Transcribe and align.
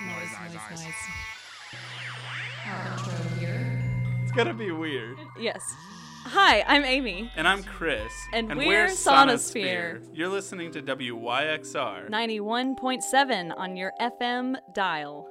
Noise, 0.00 0.54
noise, 0.54 0.84
noise. 0.84 0.94
Oh. 1.74 2.70
Our 2.70 2.92
intro 2.92 3.38
here. 3.38 3.82
It's 4.22 4.32
gonna 4.32 4.54
be 4.54 4.70
weird. 4.70 5.18
Yes. 5.38 5.62
Hi, 6.24 6.62
I'm 6.66 6.84
Amy. 6.84 7.30
And 7.36 7.46
I'm 7.46 7.62
Chris. 7.62 8.12
And 8.32 8.56
we're 8.56 8.86
Sonosphere. 8.86 10.00
You're 10.12 10.28
listening 10.28 10.70
to 10.72 10.82
WYXR. 10.82 12.08
91.7 12.08 13.52
on 13.56 13.76
your 13.76 13.92
FM 14.00 14.56
dial. 14.72 15.28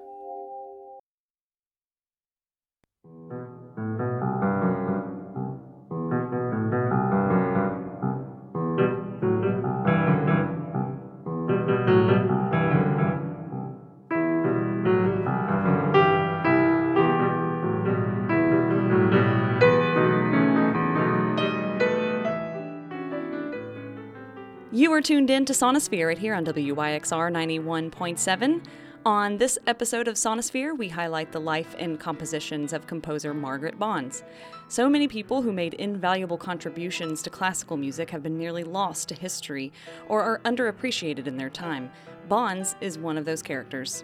Are 25.02 25.04
tuned 25.04 25.32
in 25.32 25.46
to 25.46 25.54
Sonosphere 25.54 26.16
here 26.16 26.36
on 26.36 26.46
WYXR 26.46 27.32
91.7. 27.32 28.64
On 29.04 29.38
this 29.38 29.58
episode 29.66 30.08
of 30.08 30.14
Sonosphere, 30.14 30.78
we 30.78 30.90
highlight 30.90 31.32
the 31.32 31.42
life 31.42 31.76
and 31.80 32.00
compositions 32.00 32.72
of 32.72 32.86
composer 32.86 33.34
Margaret 33.34 33.80
Bonds. 33.80 34.24
So 34.68 34.88
many 34.88 35.08
people 35.08 35.42
who 35.42 35.52
made 35.52 35.74
invaluable 35.74 36.38
contributions 36.38 37.24
to 37.24 37.32
classical 37.32 37.78
music 37.78 38.12
have 38.12 38.22
been 38.22 38.38
nearly 38.38 38.64
lost 38.64 39.10
to 39.10 39.16
history 39.16 39.74
or 40.08 40.22
are 40.22 40.40
underappreciated 40.46 41.26
in 41.26 41.36
their 41.36 41.50
time. 41.50 41.90
Bonds 42.30 42.76
is 42.80 43.00
one 43.00 43.18
of 43.18 43.26
those 43.26 43.42
characters. 43.42 44.04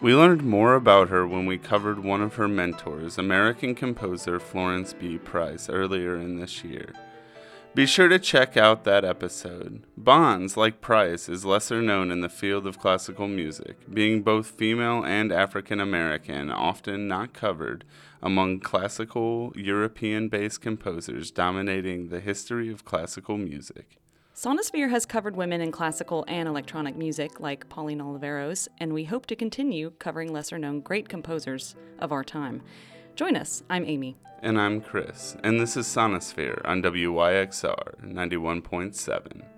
We 0.00 0.14
learned 0.14 0.44
more 0.44 0.76
about 0.76 1.10
her 1.10 1.26
when 1.26 1.44
we 1.44 1.58
covered 1.58 2.02
one 2.02 2.22
of 2.22 2.36
her 2.36 2.48
mentors, 2.48 3.18
American 3.18 3.74
composer 3.74 4.40
Florence 4.40 4.94
B. 4.94 5.18
Price, 5.18 5.68
earlier 5.68 6.16
in 6.16 6.40
this 6.40 6.64
year. 6.64 6.94
Be 7.74 7.86
sure 7.86 8.06
to 8.06 8.20
check 8.20 8.56
out 8.56 8.84
that 8.84 9.04
episode. 9.04 9.82
Bonds, 9.96 10.56
like 10.56 10.80
Price, 10.80 11.28
is 11.28 11.44
lesser 11.44 11.82
known 11.82 12.12
in 12.12 12.20
the 12.20 12.28
field 12.28 12.68
of 12.68 12.78
classical 12.78 13.26
music, 13.26 13.92
being 13.92 14.22
both 14.22 14.46
female 14.46 15.04
and 15.04 15.32
African 15.32 15.80
American, 15.80 16.52
often 16.52 17.08
not 17.08 17.32
covered 17.32 17.84
among 18.22 18.60
classical 18.60 19.52
European 19.56 20.28
based 20.28 20.60
composers 20.60 21.32
dominating 21.32 22.10
the 22.10 22.20
history 22.20 22.70
of 22.70 22.84
classical 22.84 23.36
music. 23.36 23.98
Sonosphere 24.36 24.90
has 24.90 25.04
covered 25.04 25.34
women 25.34 25.60
in 25.60 25.72
classical 25.72 26.24
and 26.28 26.48
electronic 26.48 26.94
music 26.94 27.40
like 27.40 27.68
Pauline 27.68 27.98
Oliveros, 27.98 28.68
and 28.78 28.92
we 28.92 29.02
hope 29.02 29.26
to 29.26 29.34
continue 29.34 29.90
covering 29.98 30.32
lesser 30.32 30.58
known 30.58 30.80
great 30.80 31.08
composers 31.08 31.74
of 31.98 32.12
our 32.12 32.22
time. 32.22 32.62
Join 33.14 33.36
us. 33.36 33.62
I'm 33.70 33.84
Amy. 33.84 34.16
And 34.42 34.60
I'm 34.60 34.80
Chris, 34.80 35.36
and 35.44 35.60
this 35.60 35.76
is 35.76 35.86
Sonosphere 35.86 36.60
on 36.64 36.82
WYXR 36.82 38.04
91.7. 38.04 39.53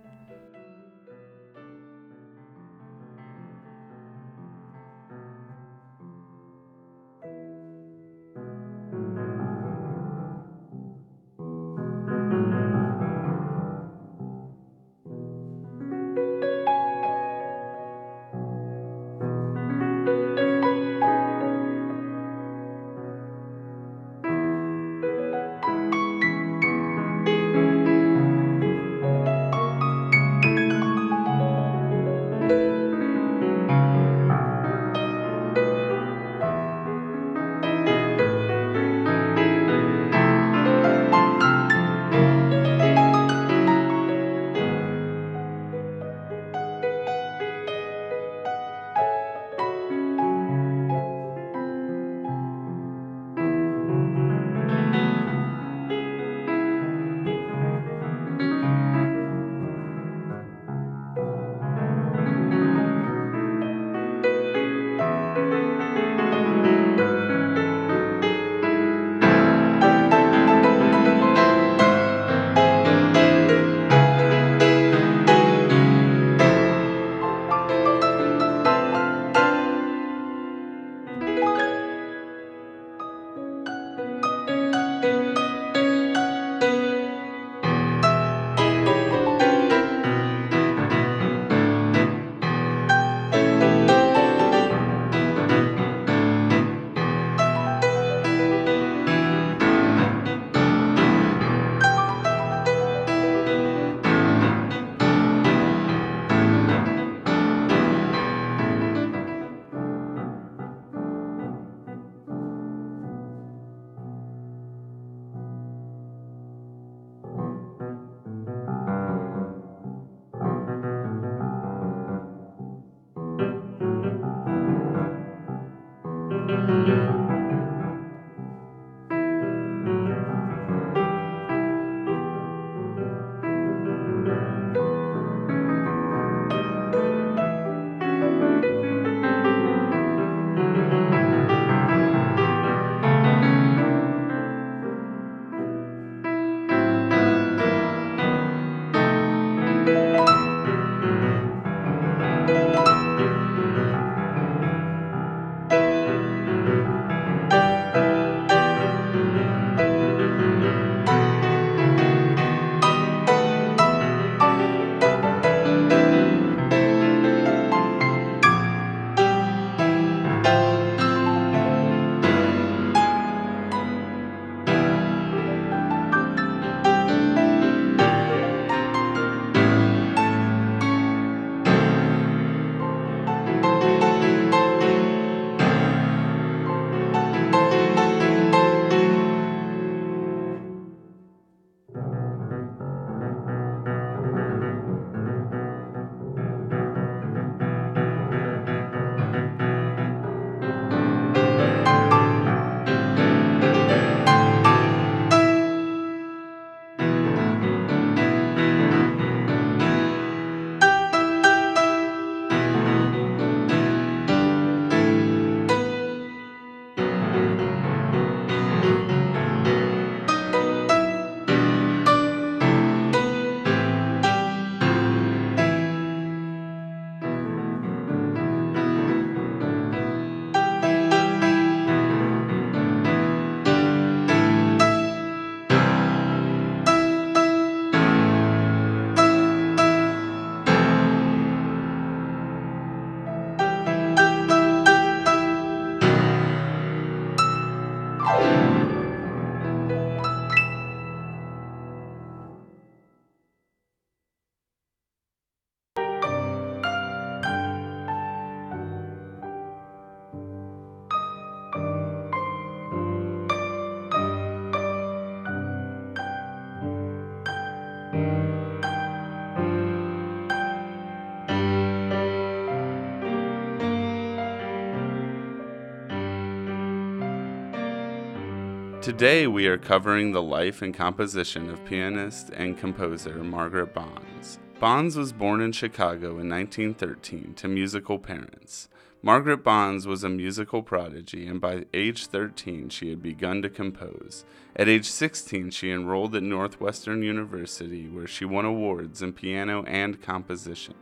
Today 279.07 279.47
we 279.47 279.69
are 279.69 279.79
covering 279.79 280.33
the 280.33 280.43
life 280.43 280.83
and 280.83 280.93
composition 280.93 281.71
of 281.71 281.85
pianist 281.85 282.51
and 282.51 282.77
composer 282.77 283.37
Margaret 283.45 283.95
Bonds. 283.95 284.59
Bonds 284.81 285.15
was 285.15 285.33
born 285.33 285.61
in 285.61 285.71
Chicago 285.71 286.41
in 286.41 286.49
1913 286.49 287.55
to 287.55 287.69
musical 287.69 288.19
parents. 288.19 288.89
Margaret 289.23 289.63
Bonds 289.63 290.09
was 290.09 290.25
a 290.25 290.29
musical 290.29 290.83
prodigy, 290.83 291.47
and 291.47 291.61
by 291.61 291.85
age 291.95 292.27
13 292.27 292.89
she 292.89 293.11
had 293.11 293.23
begun 293.23 293.63
to 293.63 293.71
compose. 293.71 294.45
At 294.75 294.89
age 294.89 295.07
16, 295.07 295.71
she 295.71 295.93
enrolled 295.93 296.35
at 296.35 296.43
Northwestern 296.43 297.23
University, 297.23 298.09
where 298.09 298.27
she 298.27 298.45
won 298.45 298.65
awards 298.65 299.23
in 299.23 299.35
piano 299.35 299.85
and 299.85 300.21
composition. 300.21 300.95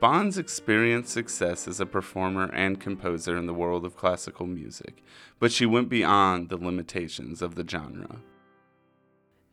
Bonds 0.00 0.38
experienced 0.38 1.10
success 1.10 1.66
as 1.66 1.80
a 1.80 1.86
performer 1.86 2.48
and 2.52 2.78
composer 2.78 3.36
in 3.36 3.46
the 3.46 3.54
world 3.54 3.84
of 3.84 3.96
classical 3.96 4.46
music, 4.46 5.02
but 5.40 5.50
she 5.50 5.66
went 5.66 5.88
beyond 5.88 6.48
the 6.48 6.56
limitations 6.56 7.42
of 7.42 7.56
the 7.56 7.66
genre. 7.68 8.20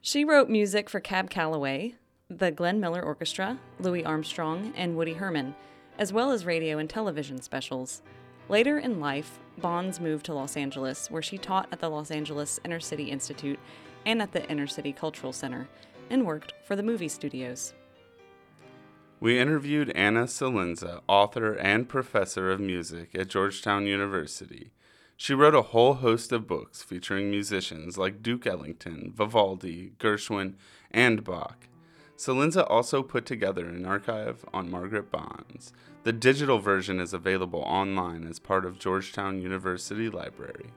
She 0.02 0.24
wrote 0.24 0.48
music 0.48 0.88
for 0.88 1.00
Cab 1.00 1.32
Calloway, 1.32 1.96
the 2.30 2.52
Glenn 2.52 2.80
Miller 2.80 3.02
Orchestra, 3.02 3.58
Louis 3.80 4.06
Armstrong, 4.06 4.72
and 4.76 4.96
Woody 4.96 5.14
Herman, 5.14 5.56
as 5.98 6.14
well 6.14 6.30
as 6.32 6.46
radio 6.46 6.78
and 6.78 6.88
television 6.88 7.42
specials. 7.42 8.04
Later 8.48 8.78
in 8.78 9.00
life, 9.00 9.40
Bonds 9.58 10.00
moved 10.00 10.28
to 10.28 10.34
Los 10.36 10.56
Angeles, 10.56 11.10
where 11.10 11.24
she 11.24 11.40
taught 11.40 11.70
at 11.72 11.80
the 11.80 11.90
Los 11.90 12.12
Angeles 12.12 12.60
Inner 12.64 12.80
City 12.80 13.10
Institute 13.10 13.60
and 14.06 14.22
at 14.22 14.32
the 14.32 14.48
Inner 14.48 14.68
City 14.68 14.94
Cultural 14.94 15.34
Center, 15.34 15.68
and 16.12 16.24
worked 16.24 16.54
for 16.64 16.76
the 16.76 16.84
movie 16.84 17.08
studios. 17.08 17.74
We 19.26 19.40
interviewed 19.40 19.90
Anna 19.96 20.26
Celenza, 20.26 21.02
author 21.08 21.54
and 21.56 21.90
professor 21.90 22.52
of 22.52 22.60
music 22.60 23.16
at 23.16 23.28
Georgetown 23.28 23.88
University. 23.88 24.70
She 25.18 25.34
wrote 25.34 25.56
a 25.56 25.64
whole 25.64 25.96
host 25.96 26.32
of 26.32 26.46
books 26.46 26.84
featuring 26.84 27.32
musicians 27.32 27.98
like 27.98 28.22
Duke 28.22 28.46
Ellington, 28.46 29.12
Vivaldi, 29.16 29.94
Gershwin, 29.98 30.54
and 30.92 31.24
Bach. 31.24 31.68
Celenza 32.16 32.70
also 32.70 33.02
put 33.02 33.26
together 33.26 33.66
an 33.66 33.84
archive 33.84 34.46
on 34.54 34.70
Margaret 34.70 35.10
Bonds. 35.10 35.74
The 36.04 36.14
digital 36.14 36.60
version 36.60 37.00
is 37.00 37.12
available 37.12 37.62
online 37.62 38.28
as 38.28 38.38
part 38.38 38.64
of 38.64 38.78
Georgetown 38.78 39.42
University 39.42 40.08
Library. 40.08 40.70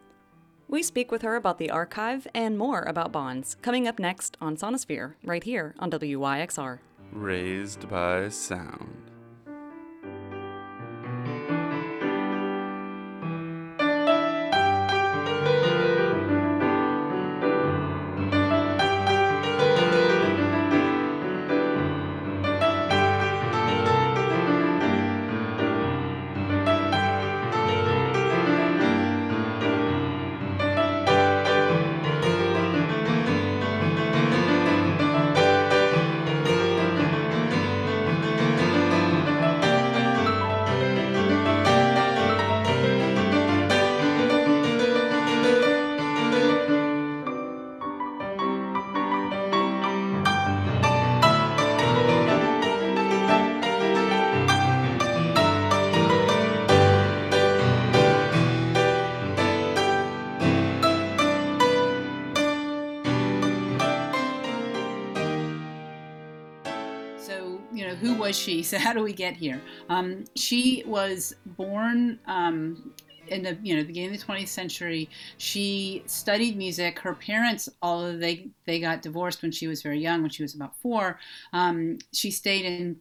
We 0.69 0.83
speak 0.83 1.13
with 1.13 1.21
her 1.21 1.37
about 1.37 1.59
the 1.59 1.69
archive 1.69 2.27
and 2.35 2.57
more 2.57 2.81
about 2.81 3.13
Bonds 3.13 3.59
coming 3.61 3.87
up 3.87 3.99
next 3.99 4.39
on 4.41 4.57
Sonosphere, 4.57 5.17
right 5.23 5.45
here 5.45 5.75
on 5.79 5.91
WYXR. 5.91 6.79
Raised 7.13 7.89
by 7.89 8.29
sound. 8.29 9.11
So 68.69 68.79
how 68.79 68.93
do 68.93 69.03
we 69.03 69.13
get 69.13 69.37
here? 69.37 69.61
Um, 69.89 70.25
she 70.37 70.83
was 70.87 71.35
born 71.47 72.19
um, 72.27 72.93
in 73.29 73.43
the 73.43 73.59
you 73.63 73.77
know 73.77 73.85
beginning 73.85 74.15
of 74.15 74.21
the 74.21 74.27
20th 74.27 74.49
century. 74.49 75.09
She 75.39 76.03
studied 76.07 76.57
music. 76.57 76.99
Her 76.99 77.15
parents, 77.15 77.69
although 77.83 78.17
they 78.17 78.49
they 78.67 78.81
got 78.81 79.03
divorced 79.03 79.43
when 79.43 79.53
she 79.53 79.67
was 79.67 79.83
very 79.83 80.01
young, 80.01 80.21
when 80.21 80.31
she 80.31 80.43
was 80.43 80.55
about 80.55 80.77
four, 80.77 81.19
um, 81.53 81.99
she 82.13 82.31
stayed 82.31 82.65
in 82.65 82.97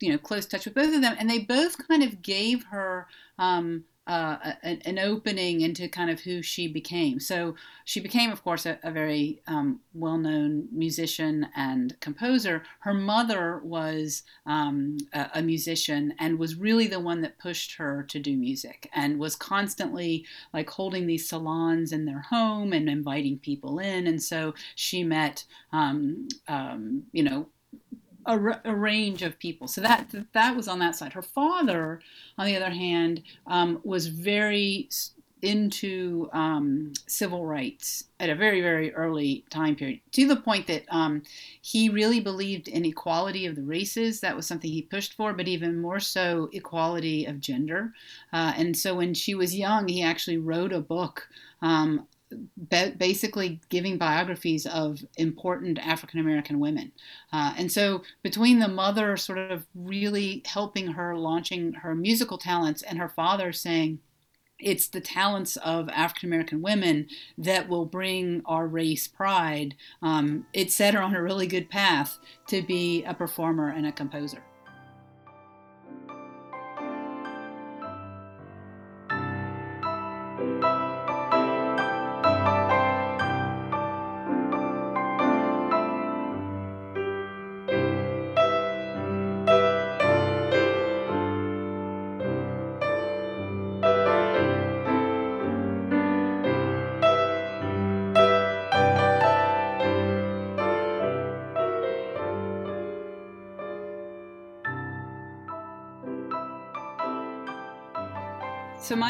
you 0.00 0.12
know 0.12 0.18
close 0.18 0.46
touch 0.46 0.64
with 0.64 0.74
both 0.74 0.94
of 0.94 1.02
them, 1.02 1.16
and 1.18 1.28
they 1.28 1.40
both 1.40 1.76
kind 1.88 2.02
of 2.02 2.22
gave 2.22 2.64
her. 2.64 3.06
Um, 3.38 3.84
uh, 4.06 4.54
an, 4.64 4.98
opening 4.98 5.60
into 5.60 5.88
kind 5.88 6.10
of 6.10 6.20
who 6.20 6.42
she 6.42 6.66
became. 6.66 7.20
So 7.20 7.54
she 7.84 8.00
became, 8.00 8.32
of 8.32 8.42
course, 8.42 8.66
a, 8.66 8.76
a 8.82 8.90
very 8.90 9.40
um, 9.46 9.78
well 9.94 10.18
known 10.18 10.66
musician 10.72 11.46
and 11.54 11.98
composer. 12.00 12.64
Her 12.80 12.94
mother 12.94 13.60
was 13.62 14.24
um, 14.44 14.98
a, 15.12 15.30
a, 15.34 15.42
musician 15.42 16.14
and 16.18 16.38
was 16.38 16.56
really 16.56 16.88
the 16.88 16.98
one 16.98 17.20
that 17.20 17.38
pushed 17.38 17.76
her 17.76 18.02
to 18.08 18.18
do 18.18 18.36
music 18.36 18.90
and 18.92 19.20
was 19.20 19.36
constantly 19.36 20.26
like 20.52 20.68
holding 20.68 21.06
these 21.06 21.28
salons 21.28 21.92
in 21.92 22.04
their 22.04 22.22
home 22.22 22.72
and 22.72 22.88
inviting 22.88 23.38
people 23.38 23.78
in. 23.78 24.08
And 24.08 24.20
so 24.20 24.54
she 24.74 25.04
met, 25.04 25.44
um, 25.72 26.26
um 26.48 27.04
you 27.12 27.22
know, 27.22 27.46
a, 28.26 28.74
range 28.74 29.22
of 29.22 29.38
people. 29.38 29.68
So 29.68 29.80
that 29.80 30.14
that 30.32 30.56
was 30.56 30.68
on 30.68 30.78
that 30.80 30.96
side. 30.96 31.12
Her 31.12 31.22
father, 31.22 32.00
on 32.38 32.46
the 32.46 32.56
other 32.56 32.70
hand, 32.70 33.22
um, 33.46 33.80
was 33.84 34.06
very 34.06 34.88
into 35.42 36.30
um, 36.32 36.92
civil 37.08 37.44
rights 37.44 38.04
at 38.20 38.30
a 38.30 38.34
very 38.34 38.60
very 38.60 38.94
early 38.94 39.44
time 39.50 39.74
period, 39.74 40.00
to 40.12 40.28
the 40.28 40.36
point 40.36 40.68
that 40.68 40.84
um, 40.88 41.22
he 41.60 41.88
really 41.88 42.20
believed 42.20 42.68
in 42.68 42.84
equality 42.84 43.46
of 43.46 43.56
the 43.56 43.62
races. 43.62 44.20
That 44.20 44.36
was 44.36 44.46
something 44.46 44.70
he 44.70 44.82
pushed 44.82 45.14
for, 45.14 45.32
but 45.32 45.48
even 45.48 45.80
more 45.80 46.00
so, 46.00 46.48
equality 46.52 47.24
of 47.24 47.40
gender. 47.40 47.92
Uh, 48.32 48.52
and 48.56 48.76
so 48.76 48.94
when 48.94 49.14
she 49.14 49.34
was 49.34 49.56
young, 49.56 49.88
he 49.88 50.02
actually 50.02 50.38
wrote 50.38 50.72
a 50.72 50.80
book 50.80 51.28
um, 51.60 52.06
basically 52.68 53.60
giving 53.68 53.98
biographies 53.98 54.66
of 54.66 55.04
important 55.16 55.78
African 55.78 56.20
American 56.20 56.60
women. 56.60 56.92
Uh, 57.32 57.54
and 57.56 57.70
so, 57.70 58.02
between 58.22 58.58
the 58.58 58.68
mother 58.68 59.16
sort 59.16 59.38
of 59.38 59.66
really 59.74 60.42
helping 60.46 60.88
her 60.88 61.16
launching 61.16 61.72
her 61.74 61.94
musical 61.94 62.38
talents 62.38 62.82
and 62.82 62.98
her 62.98 63.08
father 63.08 63.52
saying, 63.52 63.98
it's 64.58 64.88
the 64.88 65.00
talents 65.00 65.56
of 65.56 65.88
African 65.88 66.28
American 66.28 66.62
women 66.62 67.08
that 67.36 67.68
will 67.68 67.84
bring 67.84 68.42
our 68.46 68.66
race 68.66 69.08
pride. 69.08 69.74
Um, 70.00 70.46
it 70.52 70.70
set 70.70 70.94
her 70.94 71.02
on 71.02 71.16
a 71.16 71.22
really 71.22 71.46
good 71.46 71.68
path 71.68 72.18
to 72.48 72.62
be 72.62 73.02
a 73.04 73.14
performer 73.14 73.68
and 73.70 73.86
a 73.86 73.92
composer. 73.92 74.42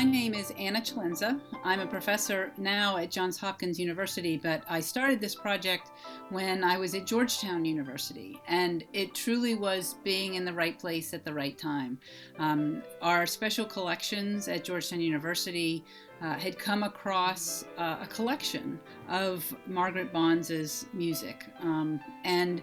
My 0.03 0.11
name 0.11 0.35
is 0.35 0.53
Anna 0.59 0.81
Celenza. 0.81 1.41
I'm 1.63 1.79
a 1.79 1.87
professor 1.87 2.53
now 2.59 2.97
at 2.97 3.09
Johns 3.09 3.39
Hopkins 3.39 3.79
University, 3.79 4.37
but 4.37 4.65
I 4.69 4.81
started 4.81 5.21
this 5.21 5.37
project 5.37 5.93
when 6.31 6.65
I 6.65 6.77
was 6.77 6.97
at 6.97 7.07
Georgetown 7.07 7.65
University, 7.65 8.41
and 8.49 8.83
it 8.93 9.15
truly 9.15 9.55
was 9.55 9.95
being 10.03 10.35
in 10.35 10.45
the 10.45 10.53
right 10.53 10.77
place 10.77 11.15
at 11.15 11.25
the 11.25 11.33
right 11.33 11.57
time. 11.57 12.01
Um, 12.41 12.83
our 13.01 13.27
special 13.27 13.65
collections 13.65 14.49
at 14.49 14.65
Georgetown 14.65 15.01
University 15.01 15.85
uh, 16.21 16.35
had 16.35 16.59
come 16.59 16.83
across 16.83 17.65
uh, 17.79 17.99
a 18.03 18.07
collection 18.09 18.81
of 19.09 19.55
Margaret 19.69 20.13
Bonds's 20.13 20.87
music, 20.93 21.45
um, 21.61 22.01
and 22.25 22.61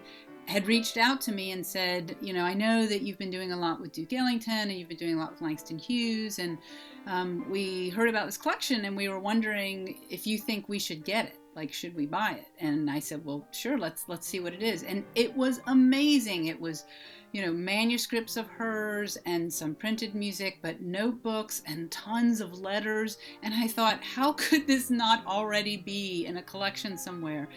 had 0.50 0.66
reached 0.66 0.96
out 0.96 1.20
to 1.20 1.32
me 1.32 1.52
and 1.52 1.64
said, 1.64 2.16
you 2.20 2.32
know, 2.32 2.42
I 2.42 2.54
know 2.54 2.84
that 2.84 3.02
you've 3.02 3.18
been 3.18 3.30
doing 3.30 3.52
a 3.52 3.56
lot 3.56 3.80
with 3.80 3.92
Duke 3.92 4.12
Ellington 4.12 4.52
and 4.68 4.72
you've 4.72 4.88
been 4.88 4.96
doing 4.96 5.14
a 5.14 5.18
lot 5.18 5.30
with 5.30 5.40
Langston 5.40 5.78
Hughes, 5.78 6.40
and 6.40 6.58
um, 7.06 7.48
we 7.48 7.90
heard 7.90 8.08
about 8.08 8.26
this 8.26 8.36
collection 8.36 8.84
and 8.84 8.96
we 8.96 9.08
were 9.08 9.20
wondering 9.20 9.96
if 10.10 10.26
you 10.26 10.38
think 10.38 10.68
we 10.68 10.80
should 10.80 11.04
get 11.04 11.26
it. 11.26 11.38
like 11.54 11.72
should 11.72 11.94
we 11.94 12.04
buy 12.04 12.32
it? 12.32 12.48
And 12.58 12.90
i 12.90 12.98
said 12.98 13.24
well 13.24 13.46
sure 13.52 13.78
let's 13.78 14.08
let's 14.08 14.26
see 14.26 14.40
what 14.40 14.52
it 14.52 14.62
is. 14.62 14.82
And 14.82 15.04
it 15.14 15.34
was 15.34 15.60
amazing. 15.68 16.46
It 16.46 16.60
was 16.60 16.84
you 17.32 17.46
know 17.46 17.52
manuscripts 17.52 18.36
of 18.36 18.48
hers 18.48 19.16
and 19.24 19.52
some 19.52 19.74
printed 19.76 20.14
music 20.16 20.58
but 20.62 20.80
notebooks 20.80 21.62
and 21.66 21.90
tons 21.90 22.40
of 22.40 22.58
letters. 22.58 23.18
And 23.42 23.54
i 23.54 23.68
thought 23.68 24.02
how 24.02 24.32
could 24.32 24.66
this 24.66 24.90
not 24.90 25.24
already 25.26 25.76
be 25.76 26.26
in 26.26 26.38
a 26.38 26.42
collection 26.42 26.98
somewhere 26.98 27.48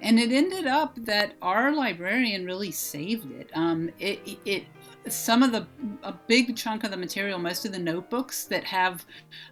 and 0.00 0.18
it 0.18 0.30
ended 0.30 0.66
up 0.66 0.94
that 1.04 1.34
our 1.42 1.74
librarian 1.74 2.44
really 2.44 2.70
saved 2.70 3.30
it. 3.32 3.50
Um, 3.54 3.90
it, 3.98 4.38
it 4.44 4.64
some 5.08 5.42
of 5.42 5.52
the 5.52 5.66
a 6.02 6.12
big 6.12 6.56
chunk 6.56 6.84
of 6.84 6.90
the 6.90 6.96
material, 6.96 7.38
most 7.38 7.64
of 7.64 7.72
the 7.72 7.78
notebooks 7.78 8.44
that 8.44 8.64
have 8.64 9.04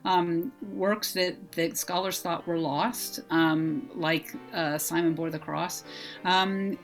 um, 0.04 0.52
works 0.72 1.12
that, 1.12 1.52
that 1.52 1.76
scholars 1.78 2.20
thought 2.20 2.46
were 2.46 2.58
lost, 2.58 3.20
um, 3.30 3.88
like 3.94 4.34
uh, 4.52 4.78
Simon 4.78 5.14
bore 5.14 5.30
the 5.30 5.38
cross, 5.38 5.84
um, 6.24 6.78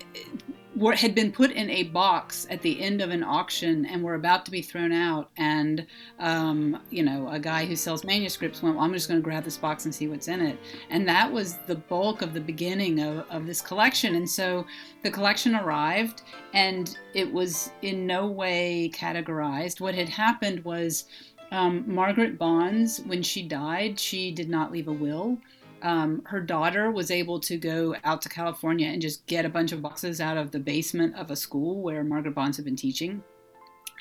were, 0.77 0.95
had 0.95 1.15
been 1.15 1.33
put 1.33 1.51
in 1.51 1.69
a 1.69 1.85
box 1.85 2.47
at 2.49 2.63
the 2.63 2.81
end 2.81 3.01
of 3.01 3.11
an 3.11 3.25
auction 3.25 3.87
and 3.87 4.03
were 4.03 4.15
about 4.15 4.45
to 4.45 4.51
be 4.51 4.63
thrown 4.63 4.93
out. 4.93 5.31
And, 5.37 5.87
um, 6.19 6.81
you 6.91 7.03
know, 7.03 7.29
a 7.29 7.39
guy 7.39 7.67
who 7.67 7.75
sells 7.75 8.05
manuscripts 8.05 8.63
went, 8.63 8.77
well, 8.77 8.85
I'm 8.85 8.93
just 8.93 9.09
going 9.09 9.21
to 9.21 9.25
grab 9.25 9.45
this 9.45 9.57
box 9.57 9.85
and 9.85 9.95
see 9.95 10.07
what's 10.07 10.29
in 10.29 10.41
it. 10.41 10.59
And 10.89 11.09
that 11.09 11.31
was 11.31 11.57
the 11.67 11.75
bulk 11.75 12.23
of 12.23 12.35
the 12.35 12.41
beginning 12.41 13.01
of, 13.01 13.27
of 13.31 13.47
this 13.47 13.61
collection. 13.61 14.15
And 14.15 14.29
so 14.29 14.65
the 15.03 15.11
collection 15.11 15.57
arrived 15.57 16.23
and 16.55 16.97
it 17.15 17.31
was 17.31 17.71
in 17.83 18.07
no 18.07 18.27
way 18.27 18.91
categorized. 18.95 19.81
What 19.81 19.95
had 19.95 20.09
happened 20.09 20.65
was 20.65 21.07
um, 21.51 21.85
Margaret 21.87 22.39
Bonds, 22.39 23.01
when 23.07 23.23
she 23.23 23.43
died, 23.43 23.99
she 23.99 24.31
did 24.31 24.49
not 24.49 24.71
leave 24.71 24.87
a 24.87 24.93
will 24.93 25.37
um, 25.83 26.23
her 26.27 26.41
daughter 26.41 26.91
was 26.91 27.11
able 27.11 27.41
to 27.41 27.57
go 27.57 27.97
out 28.05 28.23
to 28.23 28.29
California 28.29 28.89
and 28.89 29.01
just 29.01 29.27
get 29.27 29.45
a 29.45 29.49
bunch 29.49 29.73
of 29.73 29.83
boxes 29.83 30.21
out 30.21 30.37
of 30.37 30.51
the 30.51 30.59
basement 30.59 31.17
of 31.17 31.31
a 31.31 31.37
school 31.37 31.83
where 31.83 32.05
Margaret 32.05 32.35
Bonds 32.35 32.57
had 32.57 32.65
been 32.65 32.77
teaching. 32.77 33.23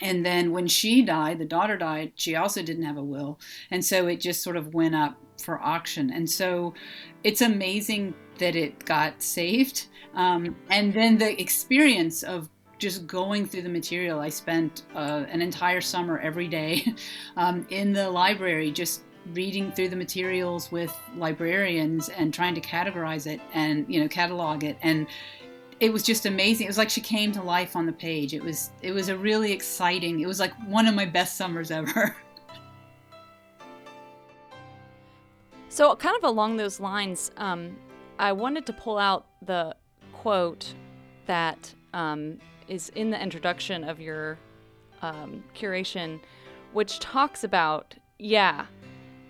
And 0.02 0.26
then 0.26 0.52
when 0.52 0.68
she 0.68 1.02
died, 1.02 1.40
the 1.40 1.46
daughter 1.46 1.78
died, 1.78 2.14
she 2.16 2.36
also 2.36 2.62
didn't 2.62 2.84
have 2.84 2.98
a 2.98 3.04
will. 3.04 3.40
And 3.72 3.84
so 3.84 4.08
it 4.08 4.22
just 4.22 4.42
sort 4.42 4.56
of 4.56 4.74
went 4.74 4.96
up 4.96 5.18
for 5.44 5.60
auction. 5.60 6.12
And 6.12 6.30
so 6.30 6.74
it's 7.24 7.42
amazing 7.42 8.14
that 8.38 8.56
it 8.56 8.86
got 8.86 9.22
saved. 9.22 9.88
Um, 10.16 10.56
and 10.70 10.94
then 10.94 11.18
the 11.18 11.40
experience 11.42 12.24
of 12.24 12.50
just 12.80 13.06
going 13.06 13.46
through 13.46 13.62
the 13.62 13.70
material. 13.70 14.20
I 14.20 14.30
spent 14.30 14.84
uh, 14.96 15.26
an 15.30 15.42
entire 15.42 15.82
summer 15.82 16.18
every 16.20 16.48
day 16.48 16.86
um, 17.38 17.68
in 17.70 17.94
the 17.94 18.10
library, 18.10 18.72
just 18.72 19.04
reading 19.34 19.72
through 19.72 19.90
the 19.90 19.96
materials 19.96 20.72
with 20.72 20.96
librarians 21.16 22.10
and 22.10 22.34
trying 22.34 22.56
to 22.56 22.62
categorize 22.62 23.28
it 23.28 23.40
and 23.54 23.86
you 23.88 24.00
know 24.02 24.08
catalog 24.08 24.64
it. 24.64 24.78
And 24.82 25.08
it 25.80 25.94
was 25.94 26.04
just 26.04 26.26
amazing. 26.26 26.66
It 26.66 26.70
was 26.70 26.78
like 26.78 26.90
she 26.90 27.02
came 27.02 27.32
to 27.34 27.42
life 27.42 27.76
on 27.76 27.86
the 27.86 27.94
page. 27.94 28.34
It 28.34 28.44
was 28.44 28.72
it 28.82 28.92
was 28.92 29.10
a 29.10 29.18
really 29.18 29.52
exciting 29.52 30.20
it 30.20 30.28
was 30.28 30.40
like 30.40 30.54
one 30.68 30.88
of 30.88 30.96
my 30.96 31.06
best 31.06 31.38
summers 31.38 31.72
ever. 31.80 32.16
So 35.70 35.96
kind 35.96 36.18
of 36.18 36.24
along 36.24 36.58
those 36.58 36.80
lines 36.80 37.32
um, 37.38 37.78
i 38.20 38.32
wanted 38.32 38.66
to 38.66 38.74
pull 38.74 38.98
out 38.98 39.28
the 39.42 39.76
quote 40.12 40.74
that 41.26 41.74
um, 41.94 42.40
is 42.68 42.90
in 42.90 43.10
the 43.10 43.22
introduction 43.22 43.84
of 43.84 44.00
your 44.00 44.38
um, 45.02 45.44
curation 45.56 46.20
which 46.74 47.00
talks 47.00 47.44
about 47.44 47.96
yeah 48.18 48.66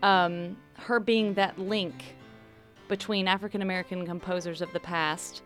um, 0.04 0.58
her 0.76 1.00
being 1.00 1.34
that 1.36 1.58
link 1.60 2.16
between 2.88 3.28
African 3.28 3.62
American 3.62 4.06
composers 4.06 4.62
of 4.62 4.72
the 4.74 4.80
past 4.80 5.44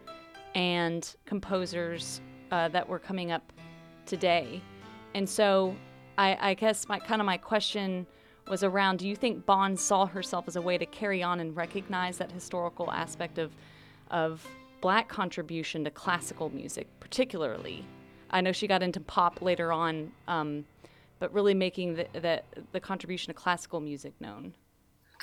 and 0.55 1.15
composers 1.25 2.21
uh, 2.51 2.67
that 2.69 2.87
were 2.87 2.99
coming 2.99 3.31
up 3.31 3.51
today. 4.05 4.61
And 5.13 5.27
so 5.27 5.75
I, 6.17 6.37
I 6.39 6.53
guess 6.53 6.87
my 6.87 6.99
kind 6.99 7.21
of 7.21 7.25
my 7.25 7.37
question 7.37 8.05
was 8.47 8.63
around 8.63 8.99
do 8.99 9.07
you 9.07 9.15
think 9.15 9.45
Bond 9.45 9.79
saw 9.79 10.05
herself 10.05 10.47
as 10.47 10.55
a 10.55 10.61
way 10.61 10.77
to 10.77 10.85
carry 10.85 11.23
on 11.23 11.39
and 11.39 11.55
recognize 11.55 12.17
that 12.17 12.31
historical 12.31 12.91
aspect 12.91 13.37
of 13.37 13.55
of 14.11 14.45
black 14.81 15.07
contribution 15.07 15.83
to 15.85 15.91
classical 15.91 16.49
music, 16.49 16.87
particularly? 16.99 17.85
I 18.29 18.41
know 18.41 18.51
she 18.51 18.67
got 18.67 18.83
into 18.83 18.99
pop 18.99 19.41
later 19.41 19.71
on, 19.71 20.11
um, 20.27 20.65
but 21.23 21.33
really 21.33 21.53
making 21.53 21.95
the, 21.95 22.05
the, 22.11 22.41
the 22.73 22.81
contribution 22.81 23.31
of 23.31 23.37
classical 23.37 23.79
music 23.79 24.11
known. 24.19 24.53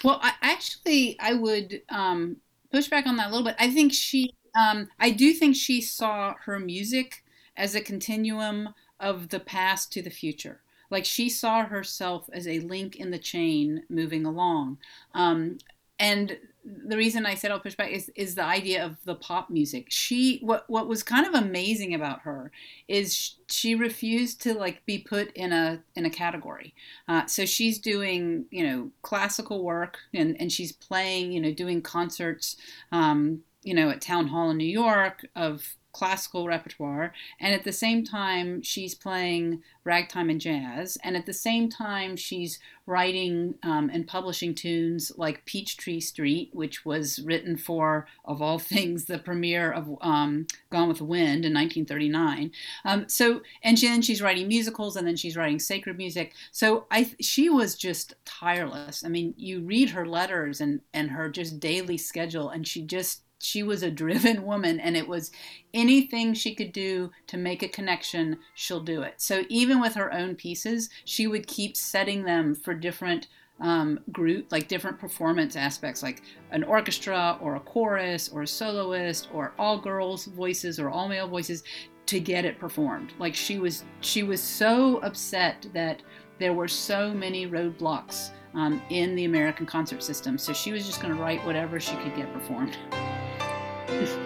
Well, 0.02 0.18
I, 0.22 0.32
actually, 0.40 1.14
I 1.20 1.34
would 1.34 1.82
um, 1.90 2.38
push 2.72 2.88
back 2.88 3.06
on 3.06 3.18
that 3.18 3.26
a 3.26 3.30
little 3.30 3.44
bit. 3.44 3.54
I 3.58 3.70
think 3.70 3.92
she, 3.92 4.32
um, 4.58 4.88
I 4.98 5.10
do 5.10 5.34
think 5.34 5.56
she 5.56 5.82
saw 5.82 6.36
her 6.46 6.58
music 6.58 7.22
as 7.54 7.74
a 7.74 7.82
continuum 7.82 8.70
of 8.98 9.28
the 9.28 9.40
past 9.40 9.92
to 9.92 10.00
the 10.00 10.08
future. 10.08 10.62
Like 10.88 11.04
she 11.04 11.28
saw 11.28 11.66
herself 11.66 12.30
as 12.32 12.48
a 12.48 12.60
link 12.60 12.96
in 12.96 13.10
the 13.10 13.18
chain 13.18 13.82
moving 13.90 14.24
along. 14.24 14.78
Um, 15.12 15.58
and 15.98 16.38
the 16.64 16.96
reason 16.96 17.24
I 17.24 17.34
said 17.34 17.50
I'll 17.50 17.60
push 17.60 17.74
back 17.74 17.90
is 17.90 18.10
is 18.14 18.34
the 18.34 18.44
idea 18.44 18.84
of 18.84 18.96
the 19.04 19.14
pop 19.14 19.50
music. 19.50 19.86
She 19.88 20.40
what 20.40 20.68
what 20.68 20.88
was 20.88 21.02
kind 21.02 21.26
of 21.26 21.34
amazing 21.34 21.94
about 21.94 22.20
her 22.22 22.50
is 22.88 23.36
she 23.48 23.74
refused 23.74 24.42
to 24.42 24.54
like 24.54 24.84
be 24.84 24.98
put 24.98 25.32
in 25.34 25.52
a 25.52 25.82
in 25.94 26.04
a 26.04 26.10
category. 26.10 26.74
Uh, 27.08 27.26
so 27.26 27.46
she's 27.46 27.78
doing 27.78 28.46
you 28.50 28.66
know 28.66 28.90
classical 29.02 29.64
work 29.64 29.98
and 30.12 30.36
and 30.40 30.52
she's 30.52 30.72
playing 30.72 31.32
you 31.32 31.40
know 31.40 31.52
doing 31.52 31.80
concerts 31.80 32.56
um, 32.92 33.40
you 33.62 33.74
know 33.74 33.88
at 33.90 34.00
Town 34.00 34.28
Hall 34.28 34.50
in 34.50 34.56
New 34.56 34.64
York 34.64 35.26
of 35.34 35.76
classical 35.92 36.46
repertoire 36.46 37.12
and 37.40 37.52
at 37.54 37.64
the 37.64 37.72
same 37.72 38.04
time 38.04 38.62
she's 38.62 38.94
playing 38.94 39.62
ragtime 39.84 40.30
and 40.30 40.40
jazz 40.40 40.96
and 41.02 41.16
at 41.16 41.26
the 41.26 41.32
same 41.32 41.68
time 41.68 42.16
she's 42.16 42.58
writing 42.86 43.54
um, 43.62 43.90
and 43.92 44.06
publishing 44.06 44.54
tunes 44.54 45.12
like 45.16 45.44
peachtree 45.46 46.00
street 46.00 46.50
which 46.52 46.84
was 46.84 47.18
written 47.20 47.56
for 47.56 48.06
of 48.24 48.40
all 48.40 48.58
things 48.70 49.04
the 49.04 49.18
premiere 49.18 49.70
of 49.70 49.88
um, 50.00 50.46
gone 50.70 50.88
with 50.88 50.98
the 50.98 51.04
wind 51.04 51.44
in 51.44 51.54
1939 51.54 52.50
um, 52.84 53.08
so 53.08 53.40
and 53.62 53.76
then 53.76 54.02
she's 54.02 54.22
writing 54.22 54.48
musicals 54.48 54.96
and 54.96 55.06
then 55.06 55.16
she's 55.16 55.36
writing 55.36 55.58
sacred 55.58 55.96
music. 55.96 56.34
So 56.50 56.86
i 56.90 57.10
she 57.20 57.48
was 57.48 57.74
just 57.74 58.14
tireless. 58.24 59.04
I 59.04 59.08
mean 59.08 59.34
you 59.36 59.60
read 59.60 59.90
her 59.90 60.06
letters 60.06 60.60
and 60.60 60.80
and 60.92 61.10
her 61.10 61.28
just 61.28 61.60
daily 61.60 61.96
schedule 61.96 62.50
and 62.50 62.66
she 62.66 62.82
just 62.82 63.22
she 63.40 63.62
was 63.62 63.82
a 63.82 63.90
driven 63.90 64.42
woman 64.44 64.78
and 64.80 64.96
it 64.96 65.08
was 65.08 65.30
anything 65.74 66.34
she 66.34 66.54
could 66.54 66.72
do 66.72 67.10
to 67.26 67.36
make 67.36 67.62
a 67.62 67.68
connection 67.68 68.38
she'll 68.54 68.80
do 68.80 69.02
it. 69.02 69.14
So 69.18 69.44
even 69.48 69.80
with 69.80 69.94
her 69.94 70.12
own 70.12 70.34
pieces 70.34 70.90
she 71.04 71.26
would 71.26 71.46
keep 71.46 71.76
setting 71.76 72.24
them 72.24 72.54
for 72.54 72.74
different 72.74 73.28
um, 73.60 74.00
group 74.10 74.50
like 74.50 74.68
different 74.68 74.98
performance 74.98 75.54
aspects 75.54 76.02
like 76.02 76.22
an 76.50 76.64
orchestra 76.64 77.36
or 77.42 77.56
a 77.56 77.60
chorus 77.60 78.30
or 78.30 78.42
a 78.42 78.46
soloist 78.46 79.28
or 79.34 79.52
all 79.58 79.78
girls 79.78 80.24
voices 80.24 80.80
or 80.80 80.88
all 80.88 81.08
male 81.08 81.28
voices 81.28 81.62
to 82.10 82.18
get 82.18 82.44
it 82.44 82.58
performed. 82.58 83.12
Like 83.20 83.36
she 83.36 83.60
was 83.60 83.84
she 84.00 84.24
was 84.24 84.42
so 84.42 84.98
upset 84.98 85.66
that 85.74 86.02
there 86.40 86.52
were 86.52 86.66
so 86.66 87.14
many 87.14 87.46
roadblocks 87.46 88.30
um, 88.54 88.82
in 88.90 89.14
the 89.14 89.26
american 89.26 89.64
concert 89.64 90.02
system. 90.02 90.36
So 90.36 90.52
she 90.52 90.72
was 90.72 90.86
just 90.86 91.00
going 91.00 91.14
to 91.14 91.22
write 91.22 91.44
whatever 91.46 91.78
she 91.78 91.94
could 91.96 92.16
get 92.16 92.32
performed 92.32 92.76
Bonds 93.90 94.19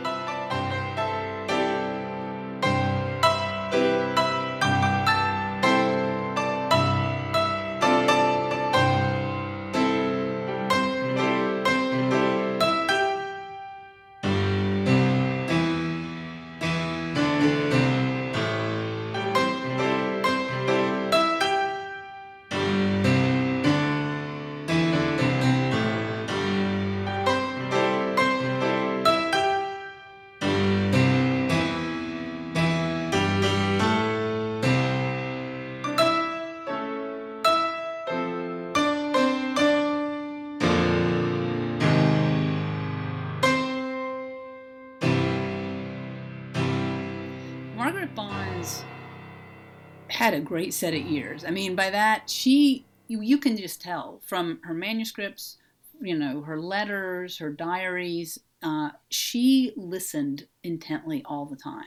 had 50.34 50.42
a 50.42 50.44
great 50.44 50.74
set 50.74 50.94
of 50.94 51.06
ears. 51.06 51.44
I 51.44 51.50
mean, 51.50 51.76
by 51.76 51.90
that 51.90 52.28
she 52.28 52.84
you, 53.06 53.20
you 53.20 53.38
can 53.38 53.56
just 53.56 53.80
tell 53.80 54.20
from 54.24 54.60
her 54.64 54.74
manuscripts, 54.74 55.58
you 56.00 56.16
know, 56.16 56.40
her 56.40 56.60
letters, 56.60 57.38
her 57.38 57.50
diaries, 57.50 58.38
uh, 58.62 58.90
she 59.10 59.72
listened 59.76 60.46
intently 60.62 61.22
all 61.26 61.44
the 61.44 61.56
time. 61.56 61.84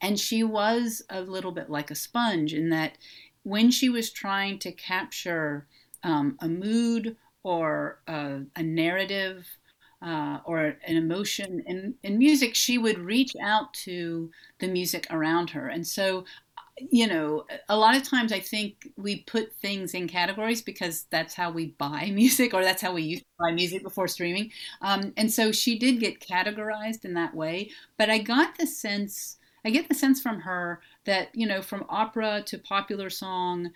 And 0.00 0.18
she 0.18 0.42
was 0.42 1.02
a 1.10 1.20
little 1.20 1.52
bit 1.52 1.70
like 1.70 1.90
a 1.90 1.94
sponge 1.94 2.54
in 2.54 2.70
that 2.70 2.98
when 3.44 3.70
she 3.70 3.88
was 3.88 4.10
trying 4.10 4.58
to 4.60 4.72
capture 4.72 5.68
um, 6.02 6.36
a 6.40 6.48
mood 6.48 7.16
or 7.44 8.00
a, 8.08 8.40
a 8.56 8.62
narrative 8.62 9.46
uh, 10.02 10.38
or 10.44 10.76
an 10.86 10.96
emotion 10.96 11.62
in, 11.66 11.94
in 12.02 12.18
music, 12.18 12.54
she 12.54 12.78
would 12.78 12.98
reach 12.98 13.32
out 13.42 13.72
to 13.74 14.30
the 14.60 14.68
music 14.68 15.06
around 15.10 15.50
her. 15.50 15.68
And 15.68 15.86
so, 15.86 16.24
you 16.90 17.06
know, 17.06 17.44
a 17.68 17.76
lot 17.76 17.96
of 17.96 18.02
times 18.02 18.32
I 18.32 18.40
think 18.40 18.92
we 18.96 19.20
put 19.22 19.52
things 19.54 19.94
in 19.94 20.08
categories 20.08 20.62
because 20.62 21.04
that's 21.10 21.34
how 21.34 21.50
we 21.50 21.68
buy 21.78 22.10
music 22.14 22.54
or 22.54 22.62
that's 22.62 22.82
how 22.82 22.92
we 22.92 23.02
used 23.02 23.22
to 23.22 23.28
buy 23.38 23.52
music 23.52 23.82
before 23.82 24.08
streaming. 24.08 24.50
Um, 24.82 25.12
and 25.16 25.32
so 25.32 25.52
she 25.52 25.78
did 25.78 26.00
get 26.00 26.20
categorized 26.20 27.04
in 27.04 27.14
that 27.14 27.34
way. 27.34 27.70
But 27.96 28.10
I 28.10 28.18
got 28.18 28.56
the 28.58 28.66
sense, 28.66 29.38
I 29.64 29.70
get 29.70 29.88
the 29.88 29.94
sense 29.94 30.20
from 30.20 30.40
her 30.40 30.80
that, 31.04 31.34
you 31.34 31.46
know, 31.46 31.62
from 31.62 31.84
opera 31.88 32.42
to 32.46 32.58
popular 32.58 33.10
song, 33.10 33.70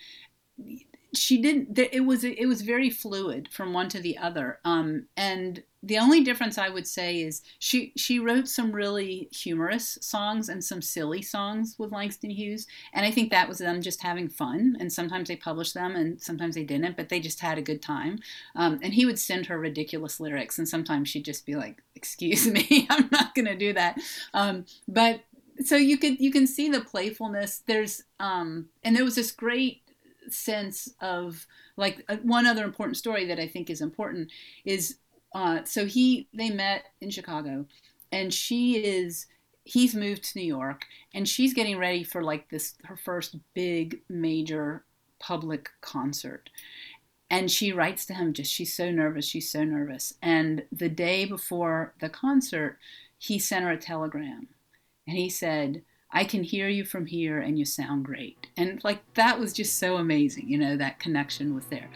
she 1.14 1.40
didn't 1.40 1.78
it 1.78 2.04
was 2.04 2.24
it 2.24 2.46
was 2.46 2.62
very 2.62 2.88
fluid 2.88 3.48
from 3.52 3.72
one 3.72 3.88
to 3.90 4.00
the 4.00 4.16
other. 4.16 4.58
Um, 4.64 5.06
and 5.16 5.62
the 5.84 5.98
only 5.98 6.22
difference 6.22 6.58
i 6.58 6.68
would 6.68 6.86
say 6.86 7.20
is 7.22 7.42
she 7.58 7.92
she 7.96 8.20
wrote 8.20 8.46
some 8.46 8.70
really 8.70 9.28
humorous 9.32 9.98
songs 10.00 10.48
and 10.48 10.64
some 10.64 10.80
silly 10.80 11.20
songs 11.20 11.76
with 11.78 11.92
langston 11.92 12.30
hughes. 12.30 12.66
And 12.94 13.04
i 13.04 13.10
think 13.10 13.30
that 13.30 13.48
was 13.48 13.58
them 13.58 13.82
just 13.82 14.02
having 14.02 14.28
fun. 14.28 14.76
And 14.80 14.90
sometimes 14.92 15.28
they 15.28 15.36
published 15.36 15.74
them 15.74 15.96
and 15.96 16.20
sometimes 16.20 16.54
they 16.54 16.64
didn't 16.64 16.96
but 16.96 17.08
they 17.10 17.20
just 17.20 17.40
had 17.40 17.58
a 17.58 17.62
good 17.62 17.82
time. 17.82 18.18
Um, 18.56 18.80
and 18.82 18.94
he 18.94 19.04
would 19.04 19.18
send 19.18 19.46
her 19.46 19.58
ridiculous 19.58 20.18
lyrics 20.18 20.58
and 20.58 20.68
sometimes 20.68 21.10
she'd 21.10 21.24
just 21.24 21.44
be 21.44 21.56
like 21.56 21.82
excuse 21.94 22.46
me 22.46 22.86
i'm 22.90 23.08
not 23.12 23.34
going 23.34 23.46
to 23.46 23.56
do 23.56 23.72
that. 23.74 24.00
Um, 24.32 24.64
but 24.88 25.20
so 25.60 25.76
you 25.76 25.98
could 25.98 26.20
you 26.20 26.30
can 26.30 26.46
see 26.46 26.70
the 26.70 26.80
playfulness. 26.80 27.62
There's 27.66 28.04
um 28.20 28.68
and 28.82 28.96
there 28.96 29.04
was 29.04 29.14
this 29.16 29.30
great 29.30 29.81
sense 30.32 30.88
of 31.00 31.46
like 31.76 32.04
uh, 32.08 32.16
one 32.22 32.46
other 32.46 32.64
important 32.64 32.96
story 32.96 33.26
that 33.26 33.38
I 33.38 33.46
think 33.46 33.70
is 33.70 33.80
important 33.80 34.30
is 34.64 34.96
uh, 35.34 35.64
so 35.64 35.86
he 35.86 36.28
they 36.34 36.50
met 36.50 36.84
in 37.00 37.10
Chicago, 37.10 37.66
and 38.10 38.32
she 38.32 38.84
is 38.84 39.26
he's 39.64 39.94
moved 39.94 40.24
to 40.24 40.38
New 40.38 40.44
York, 40.44 40.84
and 41.14 41.28
she's 41.28 41.54
getting 41.54 41.78
ready 41.78 42.04
for 42.04 42.22
like 42.22 42.48
this 42.50 42.74
her 42.84 42.96
first 42.96 43.36
big 43.54 44.00
major 44.08 44.84
public 45.18 45.70
concert. 45.80 46.50
And 47.30 47.50
she 47.50 47.72
writes 47.72 48.04
to 48.06 48.14
him 48.14 48.34
just 48.34 48.52
she's 48.52 48.74
so 48.74 48.90
nervous, 48.90 49.24
she's 49.24 49.50
so 49.50 49.64
nervous. 49.64 50.12
And 50.20 50.64
the 50.70 50.90
day 50.90 51.24
before 51.24 51.94
the 52.00 52.10
concert, 52.10 52.78
he 53.16 53.38
sent 53.38 53.64
her 53.64 53.70
a 53.70 53.78
telegram. 53.78 54.48
And 55.06 55.16
he 55.16 55.30
said, 55.30 55.82
I 56.12 56.24
can 56.24 56.42
hear 56.42 56.68
you 56.68 56.84
from 56.84 57.06
here 57.06 57.40
and 57.40 57.58
you 57.58 57.64
sound 57.64 58.04
great. 58.04 58.48
And 58.56 58.82
like 58.84 59.00
that 59.14 59.40
was 59.40 59.52
just 59.52 59.78
so 59.78 59.96
amazing, 59.96 60.48
you 60.48 60.58
know, 60.58 60.76
that 60.76 60.98
connection 60.98 61.54
was 61.54 61.64
there. 61.66 61.88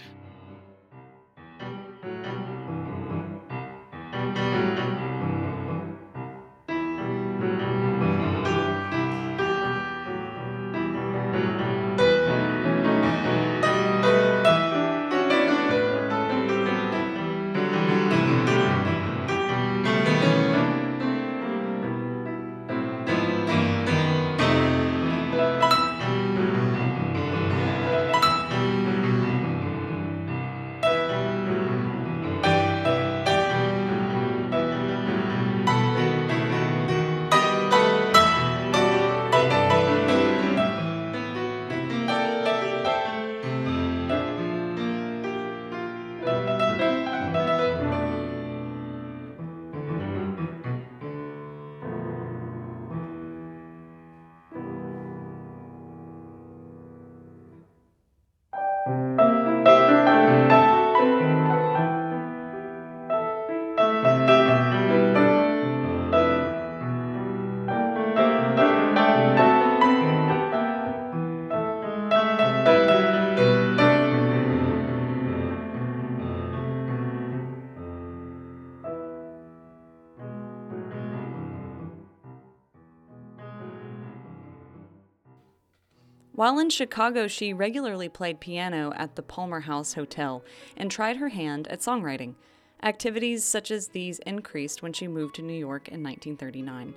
While 86.36 86.58
in 86.58 86.68
Chicago, 86.68 87.28
she 87.28 87.54
regularly 87.54 88.10
played 88.10 88.40
piano 88.40 88.92
at 88.94 89.16
the 89.16 89.22
Palmer 89.22 89.60
House 89.60 89.94
Hotel 89.94 90.44
and 90.76 90.90
tried 90.90 91.16
her 91.16 91.30
hand 91.30 91.66
at 91.68 91.80
songwriting. 91.80 92.34
Activities 92.82 93.42
such 93.42 93.70
as 93.70 93.88
these 93.88 94.18
increased 94.18 94.82
when 94.82 94.92
she 94.92 95.08
moved 95.08 95.36
to 95.36 95.42
New 95.42 95.54
York 95.54 95.88
in 95.88 96.02
1939. 96.02 96.92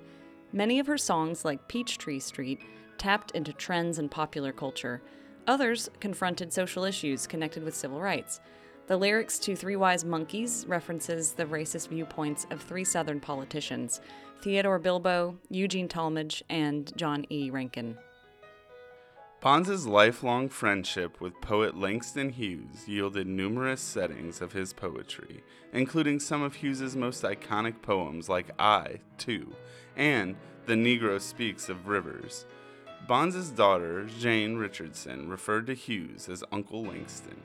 Many 0.52 0.78
of 0.80 0.88
her 0.88 0.98
songs, 0.98 1.46
like 1.46 1.70
Peachtree 1.70 2.20
Street, 2.20 2.60
tapped 2.98 3.32
into 3.32 3.54
trends 3.54 3.98
in 3.98 4.10
popular 4.10 4.52
culture. 4.52 5.02
Others 5.48 5.90
confronted 6.02 6.52
social 6.52 6.84
issues 6.84 7.26
connected 7.26 7.64
with 7.64 7.78
civil 7.78 8.02
rights. 8.02 8.42
The 8.88 8.98
lyrics 8.98 9.40
to 9.40 9.56
Three 9.56 9.78
Wise 9.78 10.04
Monkeys 10.04 10.66
references 10.68 11.32
the 11.32 11.46
racist 11.46 11.88
viewpoints 11.88 12.46
of 12.52 12.62
three 12.62 12.84
Southern 12.84 13.22
politicians 13.22 14.02
Theodore 14.42 14.80
Bilbo, 14.80 15.38
Eugene 15.50 15.88
Talmadge, 15.88 16.44
and 16.50 16.92
John 16.98 17.26
E. 17.30 17.50
Rankin. 17.50 17.98
Bonds' 19.42 19.88
lifelong 19.88 20.50
friendship 20.50 21.22
with 21.22 21.40
poet 21.40 21.78
Langston 21.78 22.32
Hughes 22.32 22.90
yielded 22.90 23.26
numerous 23.26 23.80
settings 23.80 24.42
of 24.42 24.52
his 24.52 24.74
poetry, 24.74 25.46
including 25.72 26.20
some 26.20 26.42
of 26.42 26.56
Hughes's 26.56 26.94
most 26.94 27.24
iconic 27.24 27.82
poems 27.82 28.28
like 28.28 28.52
I, 28.60 29.00
Too, 29.18 29.56
and 29.96 30.36
The 30.66 30.74
Negro 30.74 31.22
Speaks 31.22 31.70
of 31.70 31.88
Rivers. 31.88 32.46
Bonds' 33.08 33.50
daughter, 33.52 34.08
Jane 34.20 34.58
Richardson, 34.58 35.30
referred 35.30 35.68
to 35.68 35.74
Hughes 35.74 36.28
as 36.28 36.44
Uncle 36.52 36.84
Langston. 36.84 37.42